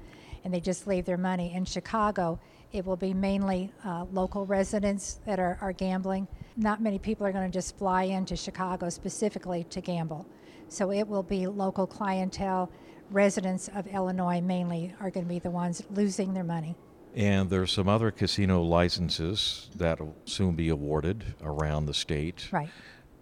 and 0.45 0.53
they 0.53 0.61
just 0.61 0.87
leave 0.87 1.05
their 1.05 1.19
money. 1.19 1.55
In 1.55 1.65
Chicago, 1.65 2.41
it 2.73 2.87
will 2.87 2.97
be 2.97 3.13
mainly 3.13 3.73
uh, 3.85 4.05
local 4.13 4.47
residents 4.47 5.21
that 5.27 5.39
are, 5.39 5.59
are 5.61 5.73
gambling. 5.73 6.29
Not 6.57 6.81
many 6.81 6.99
people 6.99 7.27
are 7.27 7.33
going 7.33 7.51
to 7.51 7.53
just 7.53 7.77
fly 7.77 8.05
into 8.05 8.37
Chicago 8.37 8.89
specifically 8.89 9.65
to 9.65 9.81
gamble. 9.81 10.27
So 10.69 10.93
it 10.93 11.07
will 11.07 11.23
be 11.23 11.47
local 11.47 11.87
clientele. 11.87 12.71
Residents 13.11 13.69
of 13.75 13.89
Illinois 13.89 14.41
mainly 14.41 14.95
are 15.01 15.11
going 15.11 15.27
to 15.27 15.29
be 15.29 15.41
the 15.41 15.51
ones 15.51 15.83
losing 15.91 16.33
their 16.33 16.45
money. 16.45 16.77
And 17.15 17.51
there's 17.51 17.73
some 17.73 17.89
other 17.89 18.13
casino 18.13 18.63
licenses 18.63 19.69
that 19.75 19.99
will 19.99 20.15
soon 20.25 20.55
be 20.55 20.69
awarded 20.69 21.35
around 21.43 21.87
the 21.87 21.95
state. 21.95 22.49
Right. 22.53 22.69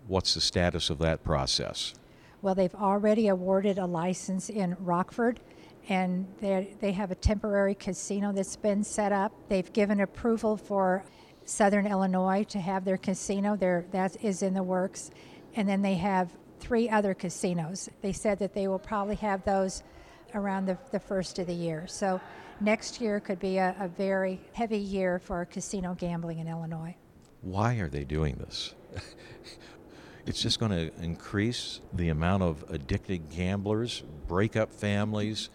What's 0.06 0.34
the 0.34 0.42
status 0.42 0.90
of 0.90 0.98
that 0.98 1.24
process? 1.24 1.94
Well, 2.42 2.54
they've 2.54 2.74
already 2.74 3.28
awarded 3.28 3.78
a 3.78 3.86
license 3.86 4.50
in 4.50 4.76
Rockford 4.78 5.40
and 5.88 6.26
they 6.40 6.92
have 6.92 7.10
a 7.10 7.14
temporary 7.14 7.74
casino 7.74 8.30
that's 8.32 8.56
been 8.56 8.84
set 8.84 9.10
up. 9.10 9.32
They've 9.48 9.72
given 9.72 10.00
approval 10.00 10.56
for 10.56 11.02
Southern 11.46 11.86
Illinois 11.86 12.44
to 12.50 12.60
have 12.60 12.84
their 12.84 12.98
casino. 12.98 13.56
There, 13.56 13.86
that 13.92 14.22
is 14.22 14.42
in 14.42 14.52
the 14.52 14.62
works, 14.62 15.10
and 15.56 15.66
then 15.66 15.80
they 15.80 15.94
have 15.94 16.30
three 16.60 16.90
other 16.90 17.14
casinos. 17.14 17.88
They 18.02 18.12
said 18.12 18.38
that 18.40 18.52
they 18.52 18.68
will 18.68 18.78
probably 18.78 19.14
have 19.16 19.42
those 19.44 19.82
around 20.34 20.66
the, 20.66 20.76
the 20.92 21.00
first 21.00 21.38
of 21.38 21.46
the 21.46 21.54
year. 21.54 21.86
So 21.86 22.20
next 22.60 23.00
year 23.00 23.18
could 23.18 23.40
be 23.40 23.56
a, 23.56 23.74
a 23.80 23.88
very 23.88 24.40
heavy 24.52 24.78
year 24.78 25.18
for 25.18 25.46
casino 25.46 25.94
gambling 25.94 26.38
in 26.38 26.48
Illinois. 26.48 26.94
Why 27.40 27.76
are 27.76 27.88
they 27.88 28.04
doing 28.04 28.36
this? 28.36 28.74
it's 30.26 30.42
just 30.42 30.60
going 30.60 30.72
to 30.72 30.92
increase 31.02 31.80
the 31.94 32.10
amount 32.10 32.42
of 32.42 32.62
addicted 32.68 33.30
gamblers, 33.30 34.02
break 34.26 34.54
up 34.54 34.70
families, 34.70 35.48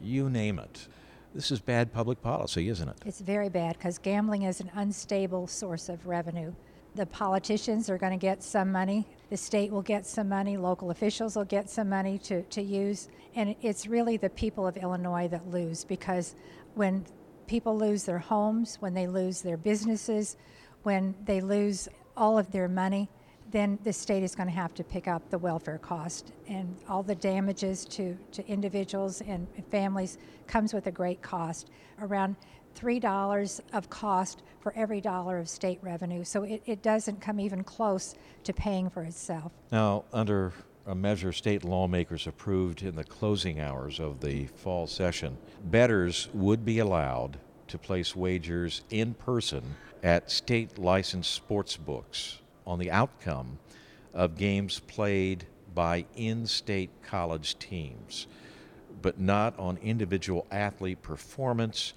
you 0.00 0.30
name 0.30 0.58
it. 0.58 0.88
This 1.34 1.50
is 1.50 1.60
bad 1.60 1.92
public 1.92 2.20
policy, 2.20 2.68
isn't 2.68 2.88
it? 2.88 2.96
It's 3.06 3.20
very 3.20 3.48
bad 3.48 3.78
because 3.78 3.98
gambling 3.98 4.42
is 4.42 4.60
an 4.60 4.70
unstable 4.74 5.46
source 5.46 5.88
of 5.88 6.06
revenue. 6.06 6.52
The 6.96 7.06
politicians 7.06 7.88
are 7.88 7.98
going 7.98 8.12
to 8.12 8.18
get 8.18 8.42
some 8.42 8.72
money, 8.72 9.06
the 9.28 9.36
state 9.36 9.70
will 9.70 9.82
get 9.82 10.04
some 10.04 10.28
money, 10.28 10.56
local 10.56 10.90
officials 10.90 11.36
will 11.36 11.44
get 11.44 11.70
some 11.70 11.88
money 11.88 12.18
to, 12.18 12.42
to 12.42 12.60
use, 12.60 13.08
and 13.36 13.54
it's 13.62 13.86
really 13.86 14.16
the 14.16 14.30
people 14.30 14.66
of 14.66 14.76
Illinois 14.76 15.28
that 15.28 15.48
lose 15.48 15.84
because 15.84 16.34
when 16.74 17.04
people 17.46 17.78
lose 17.78 18.04
their 18.04 18.18
homes, 18.18 18.76
when 18.80 18.94
they 18.94 19.06
lose 19.06 19.40
their 19.40 19.56
businesses, 19.56 20.36
when 20.82 21.14
they 21.26 21.40
lose 21.40 21.88
all 22.16 22.38
of 22.38 22.50
their 22.50 22.66
money, 22.66 23.08
then 23.50 23.78
the 23.84 23.92
state 23.92 24.22
is 24.22 24.34
going 24.34 24.48
to 24.48 24.54
have 24.54 24.74
to 24.74 24.84
pick 24.84 25.08
up 25.08 25.28
the 25.30 25.38
welfare 25.38 25.78
cost. 25.78 26.32
And 26.48 26.76
all 26.88 27.02
the 27.02 27.14
damages 27.14 27.84
to, 27.86 28.16
to 28.32 28.46
individuals 28.46 29.20
and 29.22 29.46
families 29.70 30.18
comes 30.46 30.72
with 30.72 30.86
a 30.86 30.90
great 30.90 31.22
cost. 31.22 31.70
Around 32.00 32.36
$3 32.76 33.60
of 33.72 33.90
cost 33.90 34.42
for 34.60 34.72
every 34.76 35.00
dollar 35.00 35.38
of 35.38 35.48
state 35.48 35.78
revenue. 35.82 36.24
So 36.24 36.44
it, 36.44 36.62
it 36.66 36.82
doesn't 36.82 37.20
come 37.20 37.40
even 37.40 37.64
close 37.64 38.14
to 38.44 38.52
paying 38.52 38.88
for 38.90 39.02
itself. 39.02 39.52
Now 39.72 40.04
under 40.12 40.52
a 40.86 40.94
measure 40.94 41.32
state 41.32 41.64
lawmakers 41.64 42.26
approved 42.26 42.82
in 42.82 42.96
the 42.96 43.04
closing 43.04 43.60
hours 43.60 44.00
of 44.00 44.20
the 44.20 44.46
fall 44.46 44.86
session 44.86 45.36
bettors 45.64 46.28
would 46.32 46.64
be 46.64 46.78
allowed 46.78 47.38
to 47.68 47.78
place 47.78 48.16
wagers 48.16 48.82
in 48.90 49.14
person 49.14 49.62
at 50.02 50.30
state 50.30 50.78
licensed 50.78 51.32
sports 51.32 51.76
books 51.76 52.40
on 52.66 52.78
the 52.78 52.90
outcome 52.90 53.58
of 54.12 54.36
games 54.36 54.80
played 54.80 55.46
by 55.74 56.04
in 56.16 56.46
state 56.46 56.90
college 57.02 57.58
teams, 57.58 58.26
but 59.02 59.20
not 59.20 59.58
on 59.58 59.78
individual 59.78 60.46
athlete 60.50 61.00
performance 61.02 61.94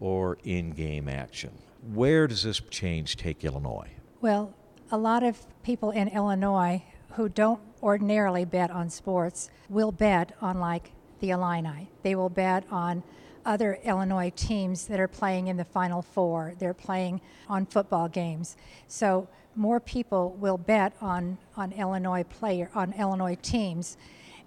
or 0.00 0.38
in 0.44 0.70
game 0.70 1.08
action. 1.08 1.50
Where 1.92 2.26
does 2.26 2.42
this 2.42 2.60
change 2.70 3.16
take 3.16 3.44
Illinois? 3.44 3.90
Well, 4.20 4.54
a 4.90 4.96
lot 4.96 5.22
of 5.22 5.38
people 5.62 5.90
in 5.90 6.08
Illinois 6.08 6.82
who 7.12 7.28
don't 7.28 7.60
ordinarily 7.82 8.44
bet 8.44 8.70
on 8.70 8.88
sports 8.90 9.50
will 9.68 9.92
bet 9.92 10.32
on, 10.40 10.58
like, 10.58 10.92
the 11.20 11.30
Illini. 11.30 11.90
They 12.02 12.14
will 12.14 12.30
bet 12.30 12.64
on 12.70 13.02
other 13.44 13.78
Illinois 13.84 14.32
teams 14.34 14.86
that 14.86 15.00
are 15.00 15.08
playing 15.08 15.48
in 15.48 15.56
the 15.56 15.64
Final 15.64 16.02
Four. 16.02 16.54
They're 16.58 16.74
playing 16.74 17.20
on 17.48 17.66
football 17.66 18.08
games. 18.08 18.56
So 18.88 19.28
more 19.56 19.80
people 19.80 20.36
will 20.40 20.58
bet 20.58 20.94
on, 21.00 21.38
on 21.56 21.72
Illinois 21.72 22.24
player 22.24 22.70
on 22.74 22.92
Illinois 22.94 23.36
teams. 23.40 23.96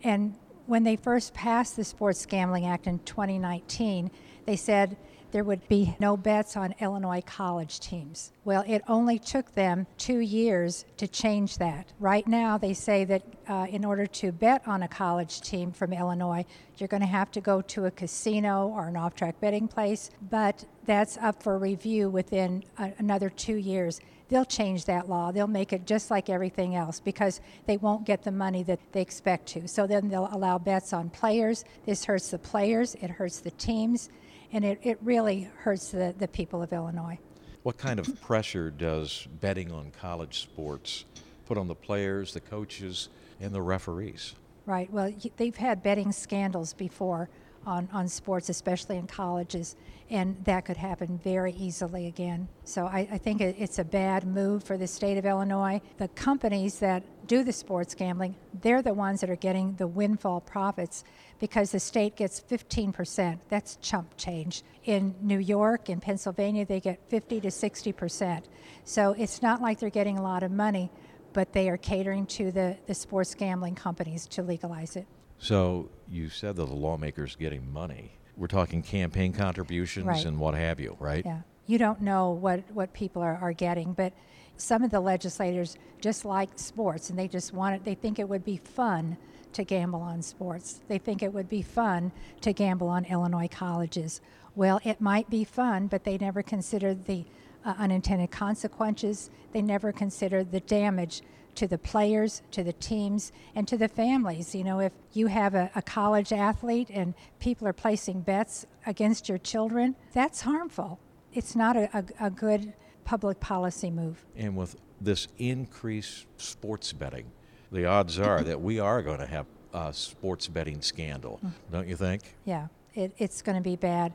And 0.03 0.36
when 0.65 0.83
they 0.83 0.95
first 0.95 1.33
passed 1.33 1.75
the 1.75 1.83
Sports 1.83 2.25
Gambling 2.25 2.65
Act 2.65 2.88
in 2.88 2.99
2019, 2.99 4.12
they 4.45 4.55
said 4.55 4.97
there 5.31 5.43
would 5.43 5.67
be 5.67 5.95
no 5.99 6.17
bets 6.17 6.55
on 6.55 6.73
Illinois 6.79 7.21
college 7.25 7.79
teams. 7.79 8.31
Well, 8.45 8.63
it 8.67 8.81
only 8.87 9.19
took 9.19 9.53
them 9.53 9.87
two 9.97 10.19
years 10.19 10.85
to 10.97 11.07
change 11.07 11.57
that. 11.57 11.91
Right 11.99 12.27
now, 12.27 12.57
they 12.57 12.73
say 12.73 13.05
that 13.05 13.23
uh, 13.47 13.67
in 13.69 13.85
order 13.85 14.05
to 14.07 14.31
bet 14.31 14.67
on 14.67 14.83
a 14.83 14.87
college 14.87 15.41
team 15.41 15.71
from 15.71 15.93
Illinois, 15.93 16.45
you're 16.77 16.87
going 16.87 17.01
to 17.01 17.07
have 17.07 17.31
to 17.31 17.41
go 17.41 17.61
to 17.61 17.85
a 17.85 17.91
casino 17.91 18.67
or 18.67 18.87
an 18.87 18.95
off 18.95 19.15
track 19.15 19.39
betting 19.39 19.67
place, 19.67 20.09
but 20.29 20.65
that's 20.85 21.17
up 21.17 21.43
for 21.43 21.57
review 21.57 22.09
within 22.09 22.63
a, 22.77 22.91
another 22.99 23.29
two 23.29 23.55
years 23.55 23.99
they'll 24.29 24.45
change 24.45 24.85
that 24.85 25.09
law. 25.09 25.31
They'll 25.31 25.47
make 25.47 25.73
it 25.73 25.85
just 25.85 26.11
like 26.11 26.29
everything 26.29 26.75
else 26.75 26.99
because 26.99 27.41
they 27.65 27.77
won't 27.77 28.05
get 28.05 28.23
the 28.23 28.31
money 28.31 28.63
that 28.63 28.79
they 28.91 29.01
expect 29.01 29.47
to. 29.49 29.67
So 29.67 29.87
then 29.87 30.09
they'll 30.09 30.29
allow 30.31 30.57
bets 30.57 30.93
on 30.93 31.09
players. 31.09 31.63
This 31.85 32.05
hurts 32.05 32.31
the 32.31 32.39
players, 32.39 32.95
it 32.95 33.09
hurts 33.09 33.39
the 33.39 33.51
teams, 33.51 34.09
and 34.51 34.65
it, 34.65 34.79
it 34.83 34.97
really 35.01 35.49
hurts 35.60 35.89
the, 35.89 36.13
the 36.17 36.27
people 36.27 36.62
of 36.62 36.73
Illinois. 36.73 37.19
What 37.63 37.77
kind 37.77 37.99
of 37.99 38.21
pressure 38.21 38.69
does 38.69 39.27
betting 39.41 39.71
on 39.71 39.91
college 39.91 40.41
sports 40.41 41.05
put 41.45 41.57
on 41.57 41.67
the 41.67 41.75
players, 41.75 42.33
the 42.33 42.39
coaches, 42.39 43.10
and 43.39 43.53
the 43.53 43.62
referees? 43.62 44.36
Right. 44.65 44.91
Well, 44.91 45.13
they've 45.38 45.55
had 45.55 45.83
betting 45.83 46.12
scandals 46.12 46.73
before 46.73 47.29
on, 47.65 47.89
on 47.91 48.07
sports, 48.07 48.49
especially 48.49 48.97
in 48.97 49.07
colleges, 49.07 49.75
and 50.10 50.38
that 50.45 50.65
could 50.65 50.77
happen 50.77 51.19
very 51.23 51.53
easily 51.53 52.07
again. 52.07 52.47
So 52.63 52.86
I, 52.86 53.07
I 53.12 53.17
think 53.17 53.41
it, 53.41 53.55
it's 53.60 53.79
a 53.79 53.83
bad 53.83 54.25
move 54.25 54.63
for 54.63 54.77
the 54.77 54.88
state 54.88 55.17
of 55.17 55.25
Illinois. 55.25 55.81
The 55.97 56.07
companies 56.10 56.79
that 56.79 57.03
do 57.27 57.43
the 57.43 57.53
sports 57.53 57.93
gambling, 57.93 58.35
they're 58.61 58.81
the 58.81 58.93
ones 58.93 59.21
that 59.21 59.29
are 59.29 59.35
getting 59.35 59.75
the 59.75 59.87
windfall 59.87 60.41
profits 60.41 61.03
because 61.39 61.71
the 61.71 61.79
state 61.79 62.15
gets 62.15 62.41
15%. 62.41 63.39
That's 63.49 63.75
chump 63.77 64.17
change. 64.17 64.63
In 64.85 65.15
New 65.21 65.37
York, 65.37 65.89
in 65.89 65.99
Pennsylvania, 65.99 66.65
they 66.65 66.79
get 66.79 66.99
50 67.09 67.41
to 67.41 67.49
60%. 67.49 68.43
So 68.85 69.13
it's 69.17 69.41
not 69.41 69.61
like 69.61 69.79
they're 69.79 69.89
getting 69.89 70.17
a 70.17 70.23
lot 70.23 70.43
of 70.43 70.51
money, 70.51 70.89
but 71.33 71.53
they 71.53 71.69
are 71.69 71.77
catering 71.77 72.25
to 72.27 72.51
the, 72.51 72.77
the 72.87 72.93
sports 72.93 73.35
gambling 73.35 73.75
companies 73.75 74.25
to 74.27 74.41
legalize 74.41 74.95
it. 74.95 75.05
So 75.37 75.89
you 76.09 76.29
said 76.29 76.55
that 76.55 76.65
the 76.65 76.73
lawmakers 76.73 77.35
getting 77.35 77.71
money. 77.71 78.13
We're 78.35 78.47
talking 78.47 78.81
campaign 78.81 79.33
contributions 79.33 80.05
right. 80.05 80.25
and 80.25 80.39
what 80.39 80.55
have 80.55 80.79
you, 80.79 80.95
right? 80.99 81.25
Yeah. 81.25 81.41
You 81.65 81.77
don't 81.77 82.01
know 82.01 82.31
what, 82.31 82.63
what 82.71 82.93
people 82.93 83.21
are, 83.21 83.37
are 83.41 83.51
getting, 83.51 83.93
but 83.93 84.13
some 84.58 84.84
of 84.84 84.91
the 84.91 85.00
legislators 85.00 85.78
just 86.02 86.26
like 86.26 86.50
sports 86.56 87.10
and 87.10 87.17
they 87.17 87.28
just 87.28 87.54
want 87.54 87.76
it, 87.76 87.86
they 87.86 87.96
think 87.96 88.20
it 88.20 88.28
would 88.28 88.43
be 88.43 88.58
fun 88.58 89.17
to 89.54 89.63
gamble 89.63 90.02
on 90.02 90.22
sports. 90.22 90.82
They 90.88 90.98
think 90.98 91.24
it 91.24 91.34
would 91.34 91.50
be 91.50 91.62
fun 91.62 92.12
to 92.41 92.54
gamble 92.54 92.89
on 92.89 93.06
Illinois 93.06 93.48
colleges. 93.48 94.22
Well, 94.56 94.80
it 94.84 95.02
might 95.02 95.30
be 95.30 95.43
fun, 95.43 95.88
but 95.88 96.04
they 96.04 96.17
never 96.17 96.43
considered 96.43 97.06
the 97.06 97.26
uh, 97.65 97.74
unintended 97.78 98.32
consequences. 98.32 99.30
They 99.52 99.62
never 99.62 99.91
considered 99.91 100.52
the 100.52 100.60
damage 100.60 101.22
to 101.56 101.67
the 101.67 101.78
players, 101.78 102.43
to 102.52 102.63
the 102.63 102.74
teams, 102.74 103.32
and 103.56 103.67
to 103.67 103.78
the 103.78 103.88
families. 103.88 104.54
You 104.54 104.63
know, 104.63 104.80
if 104.80 104.93
you 105.13 105.28
have 105.28 105.56
a, 105.56 105.72
a 105.76 105.82
college 105.82 106.32
athlete 106.32 106.89
and 106.91 107.15
people 107.39 107.67
are 107.67 107.74
placing 107.74 108.22
bets 108.22 108.65
against 108.86 109.28
your 109.28 109.39
children, 109.39 109.96
that's 110.13 110.41
harmful. 110.41 111.00
It's 111.34 111.56
not 111.56 111.76
a, 111.76 111.89
a, 111.98 112.28
a 112.28 112.30
good 112.30 112.74
public 113.08 113.39
policy 113.39 113.89
move. 113.89 114.26
And 114.36 114.58
with 114.58 114.76
this 115.00 115.30
increased 115.38 116.26
sports 116.36 116.91
betting, 116.91 117.32
the 117.72 117.86
odds 117.86 118.20
are 118.20 118.43
that 118.43 118.60
we 118.60 118.80
are 118.82 119.02
going 119.02 119.20
to 119.20 119.26
have 119.26 119.46
a 119.74 119.93
sports 119.93 120.50
betting 120.50 120.82
scandal, 120.82 121.39
mm. 121.43 121.52
don't 121.72 121.88
you 121.88 121.96
think? 121.96 122.36
Yeah, 122.43 122.67
it, 122.93 123.13
it's 123.17 123.41
going 123.41 123.56
to 123.56 123.62
be 123.62 123.78
bad. 123.78 124.12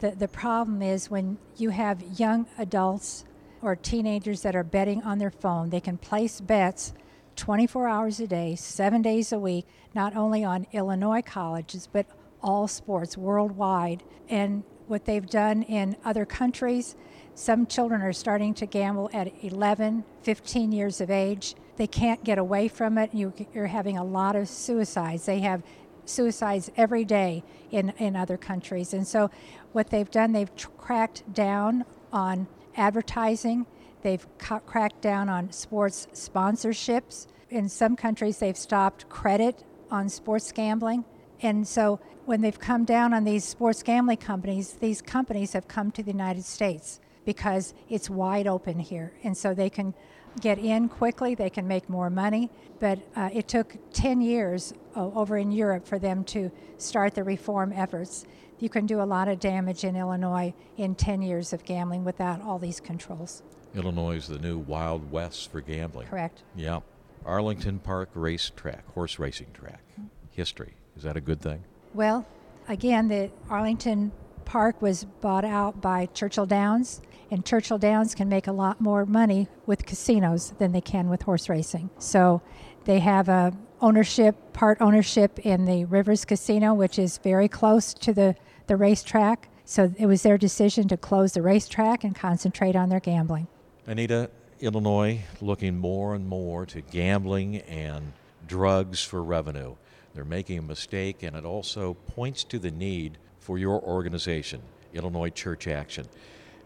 The, 0.00 0.10
the 0.10 0.26
problem 0.26 0.82
is 0.82 1.08
when 1.08 1.38
you 1.56 1.70
have 1.70 2.02
young 2.18 2.46
adults 2.58 3.24
or 3.62 3.76
teenagers 3.76 4.42
that 4.42 4.56
are 4.56 4.64
betting 4.64 5.02
on 5.02 5.18
their 5.18 5.30
phone, 5.30 5.70
they 5.70 5.80
can 5.80 5.96
place 5.96 6.40
bets 6.40 6.94
24 7.36 7.86
hours 7.86 8.18
a 8.18 8.26
day, 8.26 8.56
seven 8.56 9.02
days 9.02 9.32
a 9.32 9.38
week, 9.38 9.66
not 9.94 10.16
only 10.16 10.42
on 10.42 10.66
Illinois 10.72 11.22
colleges, 11.22 11.88
but 11.92 12.06
all 12.42 12.66
sports 12.66 13.16
worldwide. 13.16 14.02
And 14.28 14.64
what 14.88 15.04
they've 15.04 15.26
done 15.26 15.62
in 15.62 15.96
other 16.04 16.26
countries, 16.26 16.96
some 17.34 17.66
children 17.66 18.02
are 18.02 18.12
starting 18.12 18.52
to 18.54 18.66
gamble 18.66 19.08
at 19.12 19.32
11, 19.42 20.04
15 20.22 20.72
years 20.72 21.00
of 21.00 21.10
age. 21.10 21.54
They 21.76 21.86
can't 21.86 22.22
get 22.22 22.38
away 22.38 22.68
from 22.68 22.98
it. 22.98 23.14
You, 23.14 23.32
you're 23.54 23.66
having 23.66 23.96
a 23.96 24.04
lot 24.04 24.36
of 24.36 24.48
suicides. 24.48 25.24
They 25.24 25.40
have 25.40 25.62
suicides 26.04 26.70
every 26.76 27.04
day 27.04 27.42
in, 27.70 27.90
in 27.98 28.16
other 28.16 28.36
countries. 28.36 28.92
And 28.92 29.06
so, 29.06 29.30
what 29.72 29.88
they've 29.88 30.10
done, 30.10 30.32
they've 30.32 30.54
tr- 30.54 30.68
cracked 30.76 31.32
down 31.32 31.84
on 32.12 32.46
advertising, 32.76 33.66
they've 34.02 34.26
ca- 34.38 34.60
cracked 34.60 35.00
down 35.00 35.28
on 35.30 35.50
sports 35.52 36.08
sponsorships. 36.12 37.26
In 37.48 37.68
some 37.68 37.96
countries, 37.96 38.38
they've 38.38 38.56
stopped 38.56 39.08
credit 39.08 39.64
on 39.90 40.08
sports 40.08 40.52
gambling. 40.52 41.04
And 41.40 41.66
so, 41.66 41.98
when 42.26 42.42
they've 42.42 42.58
come 42.58 42.84
down 42.84 43.14
on 43.14 43.24
these 43.24 43.44
sports 43.44 43.82
gambling 43.82 44.18
companies, 44.18 44.74
these 44.74 45.00
companies 45.00 45.54
have 45.54 45.66
come 45.66 45.90
to 45.92 46.02
the 46.02 46.12
United 46.12 46.44
States 46.44 47.00
because 47.24 47.74
it's 47.88 48.10
wide 48.10 48.46
open 48.46 48.78
here. 48.78 49.12
And 49.22 49.36
so 49.36 49.54
they 49.54 49.70
can 49.70 49.94
get 50.40 50.58
in 50.58 50.88
quickly, 50.88 51.34
they 51.34 51.50
can 51.50 51.68
make 51.68 51.88
more 51.88 52.10
money. 52.10 52.50
But 52.80 53.00
uh, 53.14 53.30
it 53.32 53.48
took 53.48 53.76
10 53.92 54.20
years 54.20 54.72
uh, 54.96 55.08
over 55.08 55.36
in 55.36 55.52
Europe 55.52 55.86
for 55.86 55.98
them 55.98 56.24
to 56.24 56.50
start 56.78 57.14
the 57.14 57.24
reform 57.24 57.72
efforts. 57.72 58.26
You 58.58 58.68
can 58.68 58.86
do 58.86 59.00
a 59.00 59.04
lot 59.04 59.28
of 59.28 59.40
damage 59.40 59.84
in 59.84 59.96
Illinois 59.96 60.54
in 60.76 60.94
10 60.94 61.22
years 61.22 61.52
of 61.52 61.64
gambling 61.64 62.04
without 62.04 62.40
all 62.40 62.58
these 62.58 62.80
controls. 62.80 63.42
Illinois 63.74 64.16
is 64.16 64.28
the 64.28 64.38
new 64.38 64.58
Wild 64.58 65.10
West 65.10 65.50
for 65.50 65.60
gambling. 65.60 66.06
Correct. 66.06 66.42
Yeah. 66.54 66.80
Arlington 67.24 67.78
Park 67.78 68.10
Racetrack, 68.14 68.86
horse 68.94 69.18
racing 69.18 69.48
track. 69.52 69.82
History. 70.30 70.74
Is 70.96 71.02
that 71.04 71.16
a 71.16 71.20
good 71.20 71.40
thing? 71.40 71.64
Well, 71.94 72.26
again, 72.68 73.08
the 73.08 73.30
Arlington 73.48 74.12
Park 74.52 74.82
was 74.82 75.04
bought 75.22 75.46
out 75.46 75.80
by 75.80 76.04
Churchill 76.12 76.44
Downs, 76.44 77.00
and 77.30 77.42
Churchill 77.42 77.78
Downs 77.78 78.14
can 78.14 78.28
make 78.28 78.46
a 78.46 78.52
lot 78.52 78.82
more 78.82 79.06
money 79.06 79.48
with 79.64 79.86
casinos 79.86 80.52
than 80.58 80.72
they 80.72 80.80
can 80.82 81.08
with 81.08 81.22
horse 81.22 81.48
racing. 81.48 81.88
So 81.98 82.42
they 82.84 82.98
have 82.98 83.30
a 83.30 83.56
ownership, 83.80 84.52
part 84.52 84.76
ownership 84.82 85.38
in 85.38 85.64
the 85.64 85.86
Rivers 85.86 86.26
Casino, 86.26 86.74
which 86.74 86.98
is 86.98 87.16
very 87.16 87.48
close 87.48 87.94
to 87.94 88.12
the, 88.12 88.36
the 88.66 88.76
racetrack. 88.76 89.48
So 89.64 89.94
it 89.98 90.04
was 90.04 90.22
their 90.22 90.36
decision 90.36 90.86
to 90.88 90.98
close 90.98 91.32
the 91.32 91.40
racetrack 91.40 92.04
and 92.04 92.14
concentrate 92.14 92.76
on 92.76 92.90
their 92.90 93.00
gambling. 93.00 93.46
Anita, 93.86 94.28
Illinois 94.60 95.22
looking 95.40 95.78
more 95.78 96.14
and 96.14 96.28
more 96.28 96.66
to 96.66 96.82
gambling 96.82 97.56
and 97.62 98.12
drugs 98.46 99.02
for 99.02 99.24
revenue. 99.24 99.76
They're 100.12 100.26
making 100.26 100.58
a 100.58 100.62
mistake, 100.62 101.22
and 101.22 101.34
it 101.36 101.46
also 101.46 101.94
points 101.94 102.44
to 102.44 102.58
the 102.58 102.70
need 102.70 103.16
for 103.42 103.58
your 103.58 103.82
organization, 103.82 104.62
Illinois 104.94 105.30
Church 105.30 105.66
Action. 105.66 106.06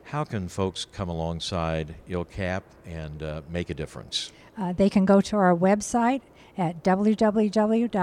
How 0.05 0.23
can 0.25 0.47
folks 0.47 0.85
come 0.85 1.09
alongside 1.09 1.95
ILCAP 2.09 2.63
and 2.85 3.23
uh, 3.23 3.41
make 3.51 3.71
a 3.71 3.75
difference? 3.75 4.31
Uh, 4.57 4.73
they 4.73 4.89
can 4.89 5.05
go 5.05 5.21
to 5.23 5.37
our 5.37 5.57
website 5.57 6.21
at 6.57 6.85
www.ilcAAP.org 6.85 7.99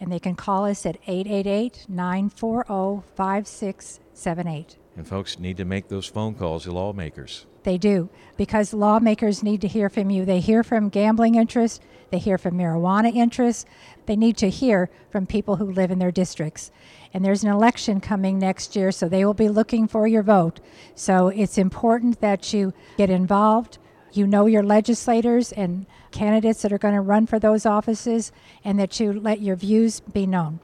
and 0.00 0.12
they 0.12 0.20
can 0.20 0.36
call 0.36 0.64
us 0.64 0.86
at 0.86 0.96
888 1.06 1.86
940 1.88 3.02
5678. 3.16 4.76
And 4.96 5.06
folks 5.06 5.38
need 5.38 5.56
to 5.56 5.64
make 5.64 5.88
those 5.88 6.06
phone 6.06 6.34
calls 6.34 6.64
to 6.64 6.72
lawmakers. 6.72 7.46
They 7.68 7.76
do, 7.76 8.08
because 8.38 8.72
lawmakers 8.72 9.42
need 9.42 9.60
to 9.60 9.68
hear 9.68 9.90
from 9.90 10.08
you. 10.08 10.24
They 10.24 10.40
hear 10.40 10.64
from 10.64 10.88
gambling 10.88 11.34
interests, 11.34 11.80
they 12.10 12.16
hear 12.16 12.38
from 12.38 12.56
marijuana 12.56 13.14
interests, 13.14 13.66
they 14.06 14.16
need 14.16 14.38
to 14.38 14.48
hear 14.48 14.88
from 15.10 15.26
people 15.26 15.56
who 15.56 15.70
live 15.70 15.90
in 15.90 15.98
their 15.98 16.10
districts. 16.10 16.70
And 17.12 17.22
there's 17.22 17.44
an 17.44 17.50
election 17.50 18.00
coming 18.00 18.38
next 18.38 18.74
year, 18.74 18.90
so 18.90 19.06
they 19.06 19.22
will 19.22 19.34
be 19.34 19.50
looking 19.50 19.86
for 19.86 20.06
your 20.06 20.22
vote. 20.22 20.60
So 20.94 21.28
it's 21.28 21.58
important 21.58 22.22
that 22.22 22.54
you 22.54 22.72
get 22.96 23.10
involved. 23.10 23.76
You 24.14 24.26
know 24.26 24.46
your 24.46 24.62
legislators 24.62 25.52
and 25.52 25.84
candidates 26.10 26.62
that 26.62 26.72
are 26.72 26.78
going 26.78 26.94
to 26.94 27.02
run 27.02 27.26
for 27.26 27.38
those 27.38 27.66
offices, 27.66 28.32
and 28.64 28.80
that 28.80 28.98
you 28.98 29.12
let 29.12 29.42
your 29.42 29.56
views 29.56 30.00
be 30.00 30.26
known. 30.26 30.60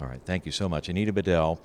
All 0.00 0.08
right, 0.08 0.22
thank 0.24 0.44
you 0.44 0.50
so 0.50 0.68
much. 0.68 0.88
Anita 0.88 1.12
Bedell 1.12 1.60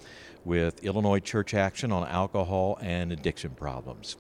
with 0.46 0.84
Illinois 0.84 1.20
Church 1.20 1.56
Action 1.56 1.92
on 1.92 2.08
Alcohol 2.08 2.78
and 2.80 3.12
Addiction 3.12 3.56
Problems. 3.56 4.18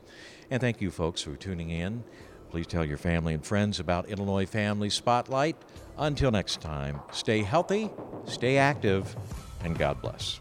And 0.53 0.61
thank 0.61 0.81
you, 0.81 0.91
folks, 0.91 1.19
for 1.23 1.35
tuning 1.35 1.71
in. 1.71 2.03
Please 2.51 2.67
tell 2.67 2.85
your 2.85 2.99
family 2.99 3.33
and 3.33 3.43
friends 3.43 3.79
about 3.79 4.07
Illinois 4.07 4.45
Family 4.45 4.91
Spotlight. 4.91 5.55
Until 5.97 6.29
next 6.29 6.61
time, 6.61 6.99
stay 7.11 7.41
healthy, 7.41 7.89
stay 8.25 8.57
active, 8.57 9.15
and 9.63 9.75
God 9.75 9.99
bless. 9.99 10.39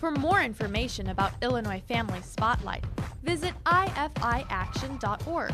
For 0.00 0.10
more 0.10 0.42
information 0.42 1.10
about 1.10 1.34
Illinois 1.40 1.84
Family 1.86 2.20
Spotlight, 2.22 2.84
visit 3.22 3.54
ifiaction.org. 3.64 5.52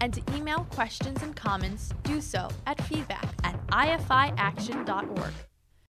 And 0.00 0.14
to 0.14 0.22
email 0.34 0.66
questions 0.70 1.22
and 1.22 1.36
comments, 1.36 1.92
do 2.02 2.22
so 2.22 2.48
at 2.66 2.82
feedback 2.84 3.28
at 3.44 3.66
ifiaction.org. 3.66 5.34